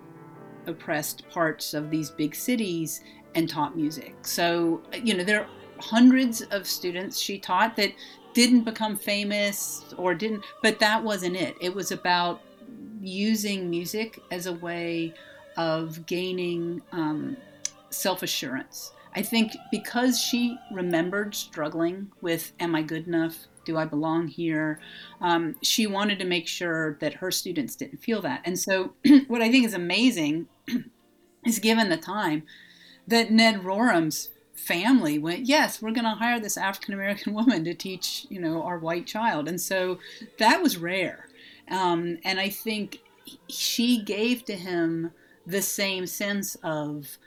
oppressed 0.67 1.27
parts 1.31 1.73
of 1.73 1.91
these 1.91 2.11
big 2.11 2.35
cities 2.35 3.03
and 3.35 3.49
taught 3.49 3.75
music. 3.75 4.17
So 4.21 4.83
you 5.03 5.15
know, 5.15 5.25
there 5.25 5.41
are 5.41 5.49
hundreds 5.79 6.43
of 6.43 6.67
students 6.67 7.19
she 7.19 7.39
taught 7.39 7.75
that 7.77 7.93
didn't 8.35 8.65
become 8.65 8.97
famous 8.97 9.83
or 9.97 10.15
didn't, 10.15 10.45
but 10.63 10.79
that 10.81 11.03
wasn't 11.03 11.37
it. 11.37 11.57
It 11.63 11.75
was 11.75 11.91
about 11.91 12.43
using 13.01 13.71
music 13.71 14.21
as 14.31 14.47
a 14.47 14.53
way 14.53 15.15
of 15.57 16.07
gaining 16.07 16.83
um, 16.93 17.37
self 17.91 18.23
assurance. 18.23 18.93
I 19.15 19.23
think 19.23 19.53
because 19.71 20.21
she 20.21 20.57
remembered 20.73 21.35
struggling 21.35 22.13
with, 22.21 22.53
Am 22.61 22.75
I 22.75 22.83
good 22.83 23.07
enough? 23.07 23.47
Do 23.65 23.77
I 23.77 23.85
belong 23.85 24.29
here? 24.29 24.81
Um, 25.21 25.57
she 25.63 25.87
wanted 25.87 26.19
to 26.21 26.25
make 26.25 26.49
sure 26.49 26.97
that 27.01 27.15
her 27.15 27.31
students 27.31 27.77
didn't 27.77 27.99
feel 27.99 28.23
that. 28.23 28.43
And 28.45 28.59
so, 28.59 28.95
what 29.27 29.43
I 29.43 29.51
think 29.51 29.67
is 29.67 29.75
amazing 29.75 30.47
is 31.45 31.59
given 31.59 31.89
the 31.89 31.97
time 31.97 32.45
that 33.07 33.31
Ned 33.31 33.65
Rorem's 33.65 34.31
family 34.55 35.19
went, 35.19 35.47
yes, 35.47 35.81
we're 35.81 35.91
going 35.91 36.05
to 36.05 36.11
hire 36.11 36.39
this 36.39 36.57
African 36.57 36.95
American 36.95 37.35
woman 37.35 37.65
to 37.65 37.75
teach, 37.75 38.27
you 38.29 38.41
know, 38.41 38.63
our 38.63 38.79
white 38.79 39.07
child. 39.07 39.49
And 39.49 39.61
so 39.61 39.99
that 40.39 40.63
was 40.63 40.77
rare. 40.77 41.27
Um, 41.71 42.19
and 42.25 42.41
I 42.41 42.49
think 42.49 43.01
she 43.49 44.03
gave 44.03 44.45
to 44.47 44.57
him 44.57 45.13
the 45.47 45.63
same 45.63 46.07
sense 46.07 46.57
of 46.63 47.19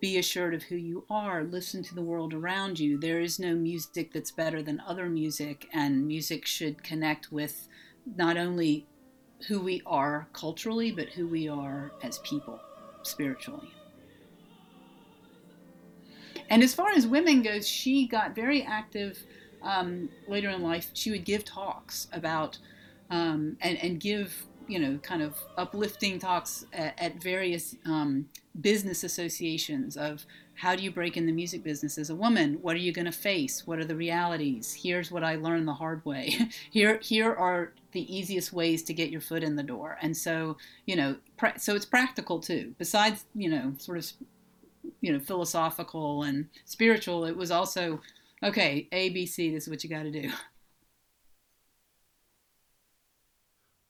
be 0.00 0.16
assured 0.16 0.54
of 0.54 0.62
who 0.62 0.76
you 0.76 1.04
are, 1.10 1.44
listen 1.44 1.82
to 1.82 1.94
the 1.94 2.02
world 2.02 2.32
around 2.32 2.80
you. 2.80 2.98
There 2.98 3.20
is 3.20 3.38
no 3.38 3.54
music 3.54 4.12
that's 4.12 4.30
better 4.30 4.62
than 4.62 4.80
other 4.86 5.08
music, 5.10 5.68
and 5.74 6.06
music 6.06 6.46
should 6.46 6.82
connect 6.82 7.30
with 7.30 7.68
not 8.16 8.38
only 8.38 8.86
who 9.46 9.60
we 9.60 9.82
are 9.86 10.26
culturally, 10.32 10.90
but 10.90 11.10
who 11.10 11.26
we 11.26 11.48
are 11.48 11.92
as 12.02 12.18
people 12.20 12.60
spiritually. 13.02 13.72
And 16.48 16.62
as 16.62 16.74
far 16.74 16.90
as 16.90 17.06
women 17.06 17.42
goes, 17.42 17.68
she 17.68 18.06
got 18.06 18.34
very 18.34 18.62
active 18.62 19.22
um, 19.62 20.08
later 20.26 20.48
in 20.50 20.62
life. 20.62 20.90
She 20.94 21.10
would 21.10 21.24
give 21.24 21.44
talks 21.44 22.08
about 22.12 22.58
um, 23.10 23.56
and 23.60 23.78
and 23.78 24.00
give 24.00 24.46
you 24.68 24.78
know 24.78 24.98
kind 24.98 25.22
of 25.22 25.36
uplifting 25.56 26.18
talks 26.18 26.64
at, 26.72 26.94
at 26.98 27.22
various 27.22 27.76
um, 27.84 28.26
business 28.60 29.04
associations 29.04 29.96
of 29.96 30.24
how 30.54 30.76
do 30.76 30.82
you 30.82 30.90
break 30.90 31.16
in 31.16 31.24
the 31.24 31.32
music 31.32 31.62
business 31.62 31.96
as 31.96 32.10
a 32.10 32.14
woman? 32.14 32.58
What 32.60 32.76
are 32.76 32.80
you 32.80 32.92
going 32.92 33.06
to 33.06 33.12
face? 33.12 33.66
What 33.66 33.78
are 33.78 33.84
the 33.84 33.96
realities? 33.96 34.74
Here's 34.74 35.10
what 35.10 35.24
I 35.24 35.36
learned 35.36 35.66
the 35.66 35.72
hard 35.72 36.04
way. 36.04 36.36
here 36.70 36.98
here 37.02 37.32
are 37.32 37.72
the 37.92 38.14
easiest 38.14 38.52
ways 38.52 38.82
to 38.84 38.94
get 38.94 39.10
your 39.10 39.20
foot 39.20 39.42
in 39.42 39.56
the 39.56 39.62
door. 39.62 39.98
And 40.00 40.16
so 40.16 40.56
you 40.86 40.96
know 40.96 41.16
pra- 41.36 41.58
so 41.58 41.74
it's 41.74 41.86
practical 41.86 42.38
too. 42.40 42.74
Besides 42.78 43.24
you 43.34 43.50
know 43.50 43.74
sort 43.78 43.98
of 43.98 44.12
you 45.00 45.12
know 45.12 45.18
philosophical 45.18 46.22
and 46.22 46.48
spiritual, 46.64 47.24
it 47.24 47.36
was 47.36 47.50
also 47.50 48.00
okay 48.42 48.86
A 48.92 49.08
B 49.10 49.26
C. 49.26 49.50
This 49.50 49.64
is 49.64 49.70
what 49.70 49.82
you 49.82 49.90
got 49.90 50.04
to 50.04 50.12
do. 50.12 50.30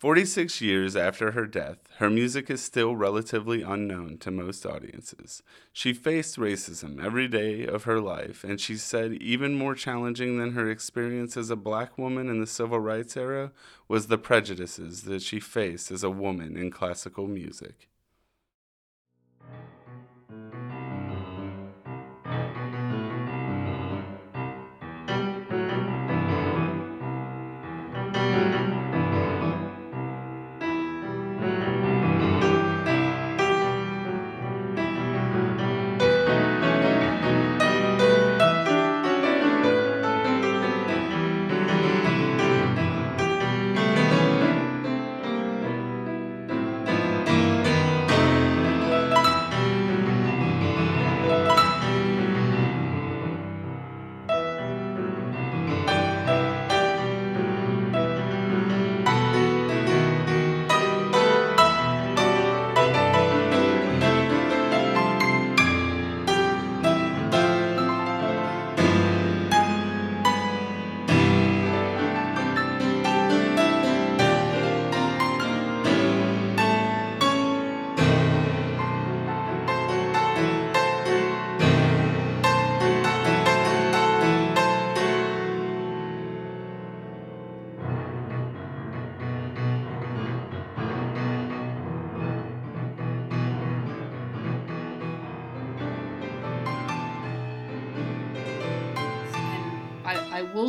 46 0.00 0.62
years 0.62 0.96
after 0.96 1.32
her 1.32 1.46
death, 1.46 1.76
her 1.98 2.08
music 2.08 2.48
is 2.48 2.62
still 2.62 2.96
relatively 2.96 3.60
unknown 3.60 4.16
to 4.20 4.30
most 4.30 4.64
audiences. 4.64 5.42
She 5.74 5.92
faced 5.92 6.38
racism 6.38 7.04
every 7.04 7.28
day 7.28 7.66
of 7.66 7.84
her 7.84 8.00
life, 8.00 8.42
and 8.42 8.58
she 8.58 8.78
said 8.78 9.12
even 9.20 9.54
more 9.54 9.74
challenging 9.74 10.38
than 10.38 10.52
her 10.52 10.70
experience 10.70 11.36
as 11.36 11.50
a 11.50 11.54
black 11.54 11.98
woman 11.98 12.30
in 12.30 12.40
the 12.40 12.46
civil 12.46 12.80
rights 12.80 13.14
era 13.14 13.52
was 13.88 14.06
the 14.06 14.16
prejudices 14.16 15.02
that 15.02 15.20
she 15.20 15.38
faced 15.38 15.90
as 15.90 16.02
a 16.02 16.08
woman 16.08 16.56
in 16.56 16.70
classical 16.70 17.26
music. 17.26 17.89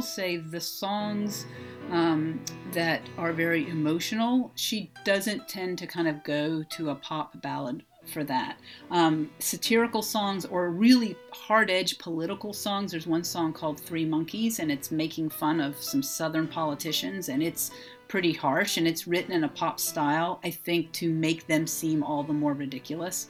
Will 0.02 0.08
say 0.08 0.38
the 0.38 0.60
songs 0.60 1.46
um, 1.92 2.44
that 2.72 3.04
are 3.20 3.32
very 3.32 3.70
emotional, 3.70 4.52
she 4.56 4.90
doesn't 5.06 5.48
tend 5.48 5.78
to 5.78 5.86
kind 5.86 6.08
of 6.08 6.24
go 6.24 6.64
to 6.72 6.90
a 6.90 6.96
pop 6.96 7.40
ballad 7.44 7.84
for 8.12 8.24
that. 8.24 8.58
Um, 8.90 9.30
satirical 9.38 10.02
songs 10.02 10.44
or 10.44 10.72
really 10.72 11.16
hard 11.32 11.70
edge 11.70 12.00
political 12.00 12.52
songs. 12.52 12.90
There's 12.90 13.06
one 13.06 13.24
song 13.24 13.54
called 13.54 13.80
Three 13.80 14.04
Monkeys, 14.06 14.58
and 14.58 14.72
it's 14.72 14.90
making 14.90 15.30
fun 15.30 15.62
of 15.62 15.78
some 15.78 16.02
Southern 16.02 16.48
politicians, 16.48 17.30
and 17.30 17.44
it's 17.44 17.70
pretty 18.08 18.34
harsh, 18.34 18.78
and 18.78 18.88
it's 18.88 19.06
written 19.06 19.34
in 19.34 19.44
a 19.44 19.50
pop 19.50 19.80
style, 19.80 20.40
I 20.44 20.50
think, 20.50 20.92
to 20.94 21.12
make 21.14 21.46
them 21.46 21.68
seem 21.68 22.02
all 22.02 22.24
the 22.24 22.34
more 22.34 22.54
ridiculous. 22.54 23.28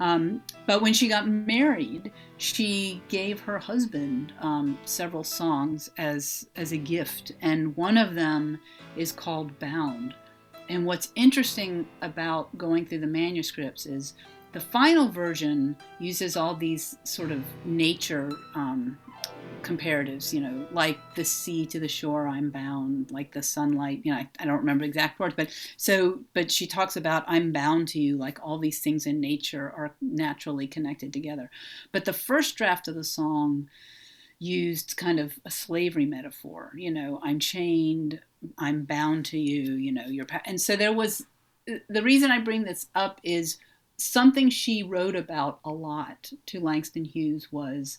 Um, 0.00 0.42
but 0.66 0.80
when 0.80 0.92
she 0.92 1.08
got 1.08 1.26
married, 1.26 2.12
she 2.36 3.02
gave 3.08 3.40
her 3.40 3.58
husband 3.58 4.32
um, 4.40 4.78
several 4.84 5.24
songs 5.24 5.90
as 5.98 6.48
as 6.56 6.72
a 6.72 6.76
gift, 6.76 7.32
and 7.40 7.76
one 7.76 7.96
of 7.96 8.14
them 8.14 8.58
is 8.96 9.12
called 9.12 9.58
"Bound." 9.58 10.14
And 10.68 10.84
what's 10.84 11.12
interesting 11.14 11.86
about 12.02 12.56
going 12.58 12.86
through 12.86 13.00
the 13.00 13.06
manuscripts 13.06 13.86
is 13.86 14.14
the 14.52 14.60
final 14.60 15.08
version 15.08 15.76
uses 15.98 16.36
all 16.36 16.54
these 16.54 16.98
sort 17.04 17.32
of 17.32 17.42
nature 17.64 18.30
um, 18.54 18.98
comparatives, 19.62 20.32
you 20.32 20.40
know, 20.40 20.66
like 20.72 20.98
the 21.14 21.24
sea 21.24 21.66
to 21.66 21.80
the 21.80 21.88
shore, 21.88 22.28
I'm 22.28 22.50
bound, 22.50 23.10
like 23.10 23.32
the 23.32 23.42
sunlight, 23.42 24.00
you 24.04 24.12
know, 24.12 24.18
I, 24.18 24.28
I, 24.38 24.44
don't 24.44 24.58
remember 24.58 24.84
exact 24.84 25.18
words, 25.18 25.34
but 25.36 25.48
so, 25.76 26.20
but 26.34 26.50
she 26.50 26.66
talks 26.66 26.96
about 26.96 27.24
I'm 27.26 27.52
bound 27.52 27.88
to 27.88 28.00
you, 28.00 28.16
like 28.16 28.38
all 28.42 28.58
these 28.58 28.80
things 28.80 29.06
in 29.06 29.20
nature 29.20 29.72
are 29.76 29.94
naturally 30.00 30.66
connected 30.66 31.12
together. 31.12 31.50
But 31.92 32.04
the 32.04 32.12
first 32.12 32.56
draft 32.56 32.88
of 32.88 32.94
the 32.94 33.04
song 33.04 33.68
used 34.38 34.96
kind 34.96 35.18
of 35.18 35.38
a 35.44 35.50
slavery 35.50 36.06
metaphor, 36.06 36.72
you 36.76 36.90
know, 36.90 37.20
I'm 37.22 37.40
chained, 37.40 38.20
I'm 38.58 38.84
bound 38.84 39.26
to 39.26 39.38
you, 39.38 39.74
you 39.74 39.92
know, 39.92 40.06
you're, 40.06 40.26
and 40.44 40.60
so 40.60 40.76
there 40.76 40.92
was, 40.92 41.26
the 41.88 42.02
reason 42.02 42.30
I 42.30 42.38
bring 42.38 42.64
this 42.64 42.86
up 42.94 43.20
is 43.22 43.58
something 43.98 44.48
she 44.48 44.82
wrote 44.82 45.16
about 45.16 45.58
a 45.64 45.70
lot 45.70 46.30
to 46.46 46.60
Langston 46.60 47.04
Hughes 47.04 47.52
was 47.52 47.98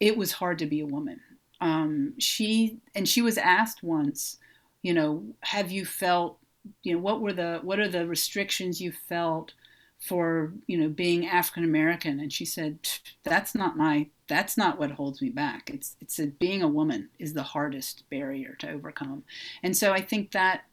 it 0.00 0.16
was 0.16 0.32
hard 0.32 0.58
to 0.58 0.66
be 0.66 0.80
a 0.80 0.86
woman. 0.86 1.20
Um, 1.60 2.14
she 2.18 2.78
and 2.94 3.08
she 3.08 3.20
was 3.20 3.36
asked 3.36 3.82
once, 3.82 4.38
you 4.82 4.94
know, 4.94 5.22
have 5.40 5.70
you 5.70 5.84
felt, 5.84 6.38
you 6.82 6.94
know, 6.94 7.00
what 7.00 7.20
were 7.20 7.34
the 7.34 7.60
what 7.62 7.78
are 7.78 7.88
the 7.88 8.06
restrictions 8.06 8.80
you 8.80 8.92
felt 8.92 9.52
for 10.00 10.54
you 10.66 10.78
know 10.78 10.88
being 10.88 11.26
African 11.26 11.64
American? 11.64 12.18
And 12.18 12.32
she 12.32 12.46
said, 12.46 12.78
that's 13.22 13.54
not 13.54 13.76
my 13.76 14.08
that's 14.26 14.56
not 14.56 14.78
what 14.78 14.92
holds 14.92 15.20
me 15.20 15.28
back. 15.28 15.68
It's 15.68 15.96
it's 16.00 16.18
a, 16.18 16.28
being 16.28 16.62
a 16.62 16.68
woman 16.68 17.10
is 17.18 17.34
the 17.34 17.42
hardest 17.42 18.04
barrier 18.10 18.56
to 18.60 18.70
overcome. 18.70 19.22
And 19.62 19.76
so 19.76 19.92
I 19.92 20.00
think 20.00 20.32
that 20.32 20.64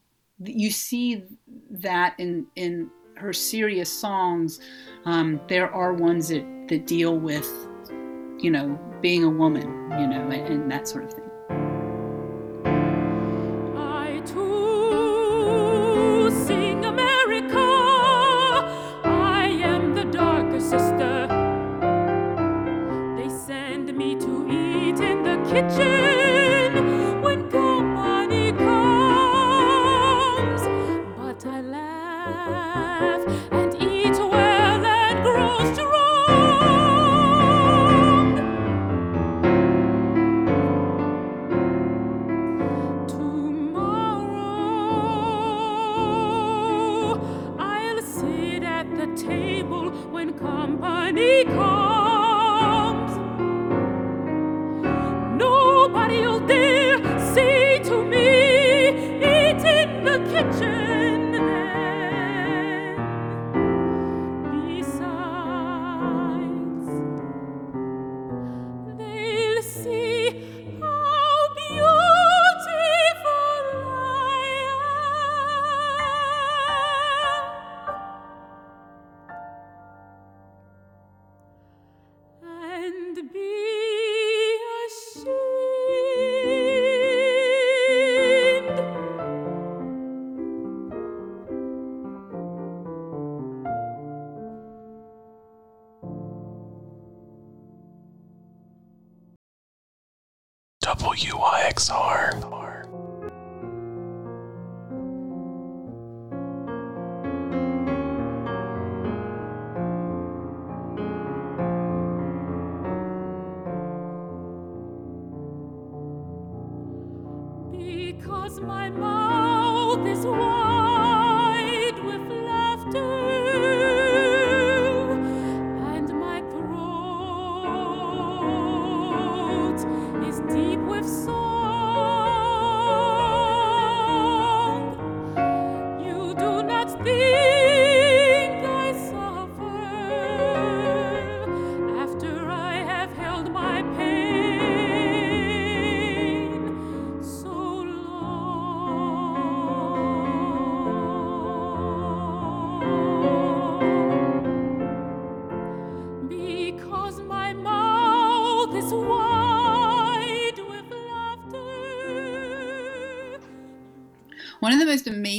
you 0.42 0.72
see 0.72 1.24
that 1.70 2.16
in 2.18 2.48
in 2.56 2.90
her 3.16 3.34
serious 3.34 3.92
songs, 3.92 4.62
um, 5.06 5.42
there 5.50 5.70
are 5.74 5.92
ones 5.92 6.30
that 6.30 6.46
that 6.70 6.88
deal 6.88 7.18
with 7.18 7.50
you 8.40 8.52
know, 8.52 8.80
being 9.02 9.24
a 9.24 9.30
woman, 9.30 9.68
you 10.00 10.08
know, 10.08 10.30
and, 10.30 10.48
and 10.48 10.72
that 10.72 10.88
sort 10.88 11.06
of 11.06 11.14
thing. 11.14 11.24
I 13.78 14.22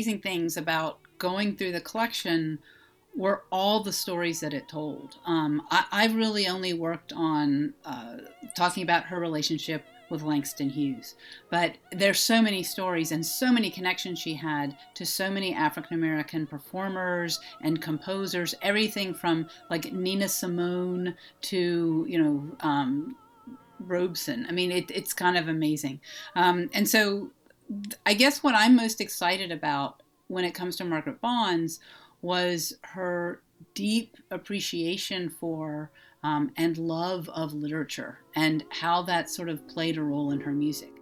amazing 0.09 0.23
things 0.23 0.57
about 0.57 0.99
going 1.19 1.57
through 1.57 1.73
the 1.73 1.81
collection 1.81 2.59
were 3.15 3.43
all 3.51 3.83
the 3.83 3.93
stories 3.93 4.41
that 4.41 4.55
it 4.55 4.69
told. 4.69 5.17
Um, 5.27 5.63
I, 5.71 5.85
I 5.91 6.07
really 6.07 6.47
only 6.47 6.73
worked 6.73 7.13
on 7.13 7.75
uh, 7.85 8.19
talking 8.57 8.83
about 8.83 9.05
her 9.05 9.19
relationship 9.21 9.85
with 10.09 10.23
Langston 10.23 10.71
Hughes, 10.71 11.17
but 11.51 11.75
there's 11.93 12.21
so 12.21 12.41
many 12.41 12.63
stories 12.63 13.13
and 13.13 13.27
so 13.27 13.53
many 13.53 13.69
connections 13.71 14.19
she 14.19 14.33
had 14.33 14.75
to 14.95 15.05
so 15.05 15.31
many 15.31 15.53
African 15.53 15.95
American 15.95 16.47
performers 16.47 17.39
and 17.61 17.83
composers. 17.83 18.55
Everything 18.63 19.13
from 19.13 19.49
like 19.69 19.93
Nina 19.93 20.29
Simone 20.29 21.15
to 21.43 22.07
you 22.09 22.23
know 22.23 22.57
um, 22.61 23.17
Robeson. 23.81 24.47
I 24.49 24.53
mean, 24.53 24.73
it, 24.73 24.91
it's 24.91 25.13
kind 25.13 25.37
of 25.37 25.49
amazing. 25.49 26.01
Um, 26.35 26.71
and 26.73 26.89
so 26.89 27.31
I 28.07 28.15
guess 28.15 28.43
what 28.43 28.55
I'm 28.55 28.77
most 28.77 29.01
excited 29.01 29.53
about 29.53 30.03
when 30.29 30.45
it 30.45 30.55
comes 30.55 30.77
to 30.77 30.85
Margaret 30.85 31.21
Bonds 31.21 31.81
was 32.23 32.75
her 32.83 33.43
deep 33.75 34.17
appreciation 34.31 35.29
for 35.29 35.91
um, 36.23 36.51
and 36.57 36.79
love 36.79 37.29
of 37.29 37.53
literature 37.53 38.19
and 38.35 38.65
how 38.71 39.03
that 39.03 39.31
sort 39.31 39.49
of 39.49 39.67
played 39.69 39.99
a 39.99 40.03
role 40.03 40.33
in 40.33 40.41
her 40.41 40.53
music. 40.53 40.93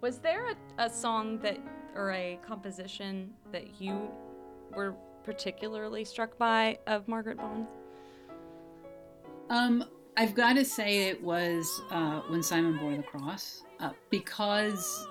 Was 0.00 0.18
there 0.18 0.50
a, 0.50 0.56
a 0.78 0.90
song 0.90 1.38
that 1.40 1.58
or 1.94 2.12
a 2.12 2.38
composition 2.46 3.32
that 3.52 3.80
you 3.80 4.10
were 4.74 4.94
particularly 5.28 6.06
struck 6.06 6.38
by 6.38 6.78
of 6.86 7.06
Margaret 7.06 7.36
Bond's? 7.36 7.70
Um, 9.50 9.84
I've 10.16 10.34
got 10.34 10.54
to 10.54 10.64
say 10.64 11.08
it 11.08 11.22
was 11.22 11.82
uh, 11.90 12.20
when 12.28 12.42
Simon 12.42 12.78
bore 12.78 12.96
the 12.96 13.02
cross 13.02 13.62
uh, 13.78 13.90
because 14.08 15.06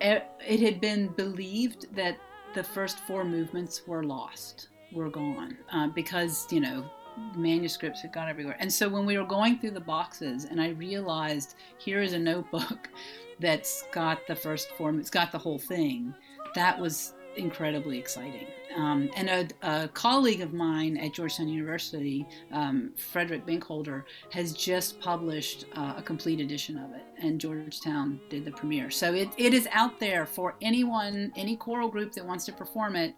it, 0.00 0.24
it 0.46 0.60
had 0.60 0.80
been 0.80 1.08
believed 1.08 1.92
that 1.96 2.16
the 2.54 2.62
first 2.62 3.00
four 3.00 3.24
movements 3.24 3.88
were 3.88 4.04
lost, 4.04 4.68
were 4.92 5.10
gone, 5.10 5.58
uh, 5.72 5.88
because 5.88 6.46
you 6.52 6.60
know 6.60 6.88
manuscripts 7.34 8.02
had 8.02 8.12
gone 8.12 8.28
everywhere. 8.28 8.56
And 8.60 8.72
so 8.72 8.88
when 8.88 9.04
we 9.04 9.18
were 9.18 9.26
going 9.26 9.58
through 9.58 9.72
the 9.72 9.80
boxes, 9.80 10.44
and 10.44 10.60
I 10.60 10.68
realized 10.68 11.56
here 11.78 12.02
is 12.02 12.12
a 12.12 12.18
notebook 12.20 12.88
that's 13.40 13.82
got 13.90 14.28
the 14.28 14.36
first 14.36 14.70
four, 14.78 14.94
it's 14.94 15.10
got 15.10 15.32
the 15.32 15.38
whole 15.38 15.58
thing. 15.58 16.14
That 16.54 16.78
was 16.78 17.14
incredibly 17.36 17.98
exciting. 17.98 18.46
Um, 18.76 19.10
and 19.16 19.28
a, 19.28 19.48
a, 19.62 19.88
colleague 19.88 20.42
of 20.42 20.52
mine 20.52 20.96
at 20.96 21.12
Georgetown 21.12 21.48
University, 21.48 22.26
um, 22.52 22.92
Frederick 22.96 23.44
Binkholder, 23.44 24.04
has 24.30 24.52
just 24.52 25.00
published 25.00 25.64
uh, 25.74 25.94
a 25.96 26.02
complete 26.02 26.40
edition 26.40 26.78
of 26.78 26.92
it, 26.92 27.02
and 27.18 27.40
Georgetown 27.40 28.20
did 28.28 28.44
the 28.44 28.52
premiere. 28.52 28.90
So 28.90 29.12
it, 29.12 29.28
it 29.36 29.54
is 29.54 29.68
out 29.72 29.98
there 29.98 30.24
for 30.24 30.54
anyone, 30.62 31.32
any 31.34 31.56
choral 31.56 31.88
group 31.88 32.12
that 32.12 32.24
wants 32.24 32.44
to 32.46 32.52
perform 32.52 32.94
it. 32.94 33.14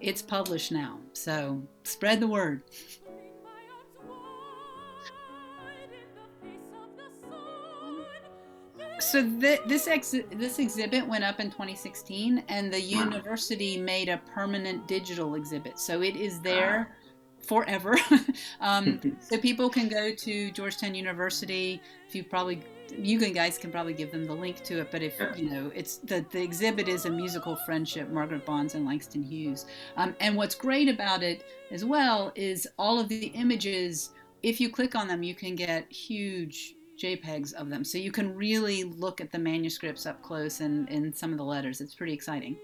It's 0.00 0.22
published 0.22 0.70
now. 0.70 1.00
So 1.12 1.62
spread 1.82 2.20
the 2.20 2.28
word. 2.28 2.62
So 9.00 9.22
th- 9.40 9.60
this 9.66 9.88
ex- 9.88 10.14
this 10.32 10.58
exhibit 10.58 11.06
went 11.06 11.24
up 11.24 11.40
in 11.40 11.50
2016, 11.50 12.44
and 12.48 12.72
the 12.72 12.80
university 12.80 13.76
made 13.76 14.08
a 14.08 14.18
permanent 14.32 14.86
digital 14.86 15.34
exhibit. 15.34 15.78
So 15.78 16.02
it 16.02 16.16
is 16.16 16.40
there 16.40 16.96
forever. 17.44 17.96
um, 18.60 19.00
so 19.20 19.38
people 19.38 19.68
can 19.68 19.88
go 19.88 20.14
to 20.14 20.50
Georgetown 20.52 20.94
University. 20.94 21.80
If 22.08 22.14
you 22.14 22.24
probably 22.24 22.62
you 22.96 23.18
guys 23.32 23.58
can 23.58 23.72
probably 23.72 23.94
give 23.94 24.12
them 24.12 24.24
the 24.24 24.34
link 24.34 24.62
to 24.62 24.80
it. 24.80 24.90
But 24.90 25.02
if 25.02 25.20
you 25.36 25.50
know, 25.50 25.72
it's 25.74 25.98
the 25.98 26.24
the 26.30 26.42
exhibit 26.42 26.88
is 26.88 27.06
a 27.06 27.10
musical 27.10 27.56
friendship, 27.56 28.10
Margaret 28.10 28.44
Bonds 28.46 28.74
and 28.74 28.86
Langston 28.86 29.22
Hughes. 29.22 29.66
Um, 29.96 30.14
and 30.20 30.36
what's 30.36 30.54
great 30.54 30.88
about 30.88 31.22
it 31.22 31.44
as 31.70 31.84
well 31.84 32.32
is 32.34 32.68
all 32.78 33.00
of 33.00 33.08
the 33.08 33.26
images. 33.26 34.10
If 34.42 34.60
you 34.60 34.68
click 34.68 34.94
on 34.94 35.08
them, 35.08 35.22
you 35.22 35.34
can 35.34 35.54
get 35.54 35.90
huge 35.90 36.74
JPEGs 36.98 37.52
of 37.54 37.70
them. 37.70 37.84
So 37.84 37.98
you 37.98 38.12
can 38.12 38.34
really 38.34 38.84
look 38.84 39.20
at 39.20 39.32
the 39.32 39.38
manuscripts 39.38 40.06
up 40.06 40.22
close 40.22 40.60
and, 40.60 40.88
in 40.88 41.12
some 41.12 41.32
of 41.32 41.38
the 41.38 41.44
letters. 41.44 41.80
It's 41.80 41.94
pretty 41.94 42.12
exciting. 42.12 42.56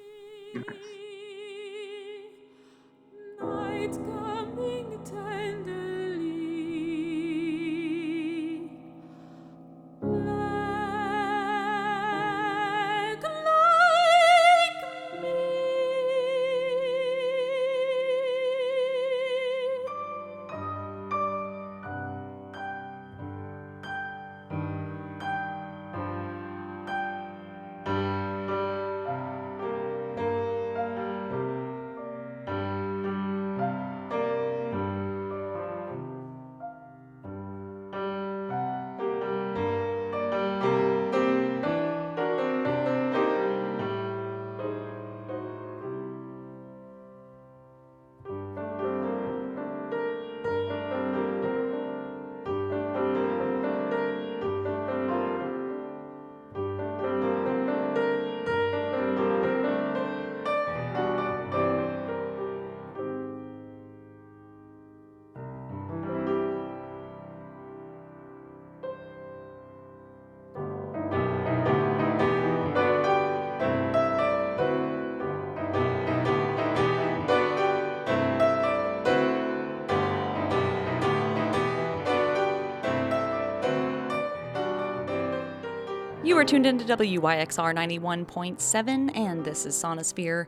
Tuned 86.50 86.66
into 86.66 86.84
WYXR 86.84 87.72
91.7, 87.76 89.16
and 89.16 89.44
this 89.44 89.66
is 89.66 89.76
Sonosphere. 89.76 90.46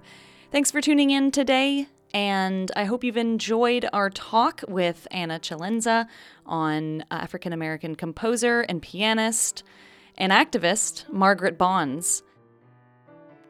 Thanks 0.50 0.72
for 0.72 0.80
tuning 0.80 1.10
in 1.10 1.30
today, 1.30 1.86
and 2.12 2.72
I 2.74 2.86
hope 2.86 3.04
you've 3.04 3.16
enjoyed 3.16 3.88
our 3.92 4.10
talk 4.10 4.64
with 4.66 5.06
Anna 5.12 5.38
Celenza 5.38 6.08
on 6.44 7.04
African 7.12 7.52
American 7.52 7.94
composer 7.94 8.62
and 8.62 8.82
pianist 8.82 9.62
and 10.18 10.32
activist 10.32 11.08
Margaret 11.08 11.56
Bonds. 11.56 12.24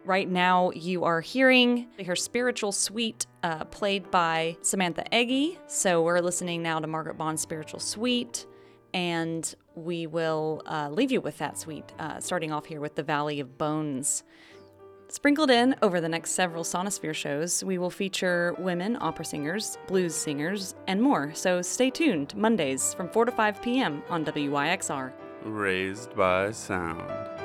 Right 0.05 0.29
now, 0.29 0.73
you 0.73 1.05
are 1.05 1.23
hearing 1.23 1.87
her 2.05 2.15
spiritual 2.15 2.73
suite 2.73 3.25
uh, 3.43 3.65
played 3.65 4.11
by 4.11 4.59
Samantha 4.61 5.05
Ege. 5.11 5.57
So, 5.69 6.03
we're 6.03 6.21
listening 6.21 6.63
now 6.63 6.81
to 6.81 6.87
Margaret 6.87 7.17
Bond's 7.17 7.41
spiritual 7.41 7.81
suite 7.81 8.45
and 8.95 9.55
we 9.75 10.07
will 10.07 10.63
uh, 10.67 10.89
leave 10.91 11.11
you 11.11 11.21
with 11.21 11.39
that 11.39 11.59
suite, 11.59 11.93
uh, 11.99 12.21
starting 12.21 12.53
off 12.53 12.67
here 12.67 12.81
with 12.81 12.95
the 12.95 13.03
Valley 13.03 13.41
of 13.41 13.59
Bones. 13.59 14.23
Sprinkled 15.09 15.51
in 15.51 15.77
over 15.83 16.01
the 16.01 16.09
next 16.09 16.31
several 16.31 16.65
Sonosphere 16.65 17.15
shows, 17.15 17.63
we 17.63 17.77
will 17.77 17.91
feature 17.91 18.55
women 18.59 18.97
opera 19.01 19.27
singers, 19.27 19.77
blues 19.87 20.15
singers, 20.15 20.75
and 20.87 21.03
more. 21.03 21.33
So 21.35 21.61
stay 21.61 21.91
tuned 21.91 22.35
Mondays 22.35 22.95
from 22.95 23.11
4 23.11 23.27
to 23.27 23.33
5 23.33 23.61
p.m. 23.61 24.03
on 24.09 24.25
WYXR. 24.25 25.13
Raised 25.45 26.17
by 26.17 26.51
sound. 26.53 27.42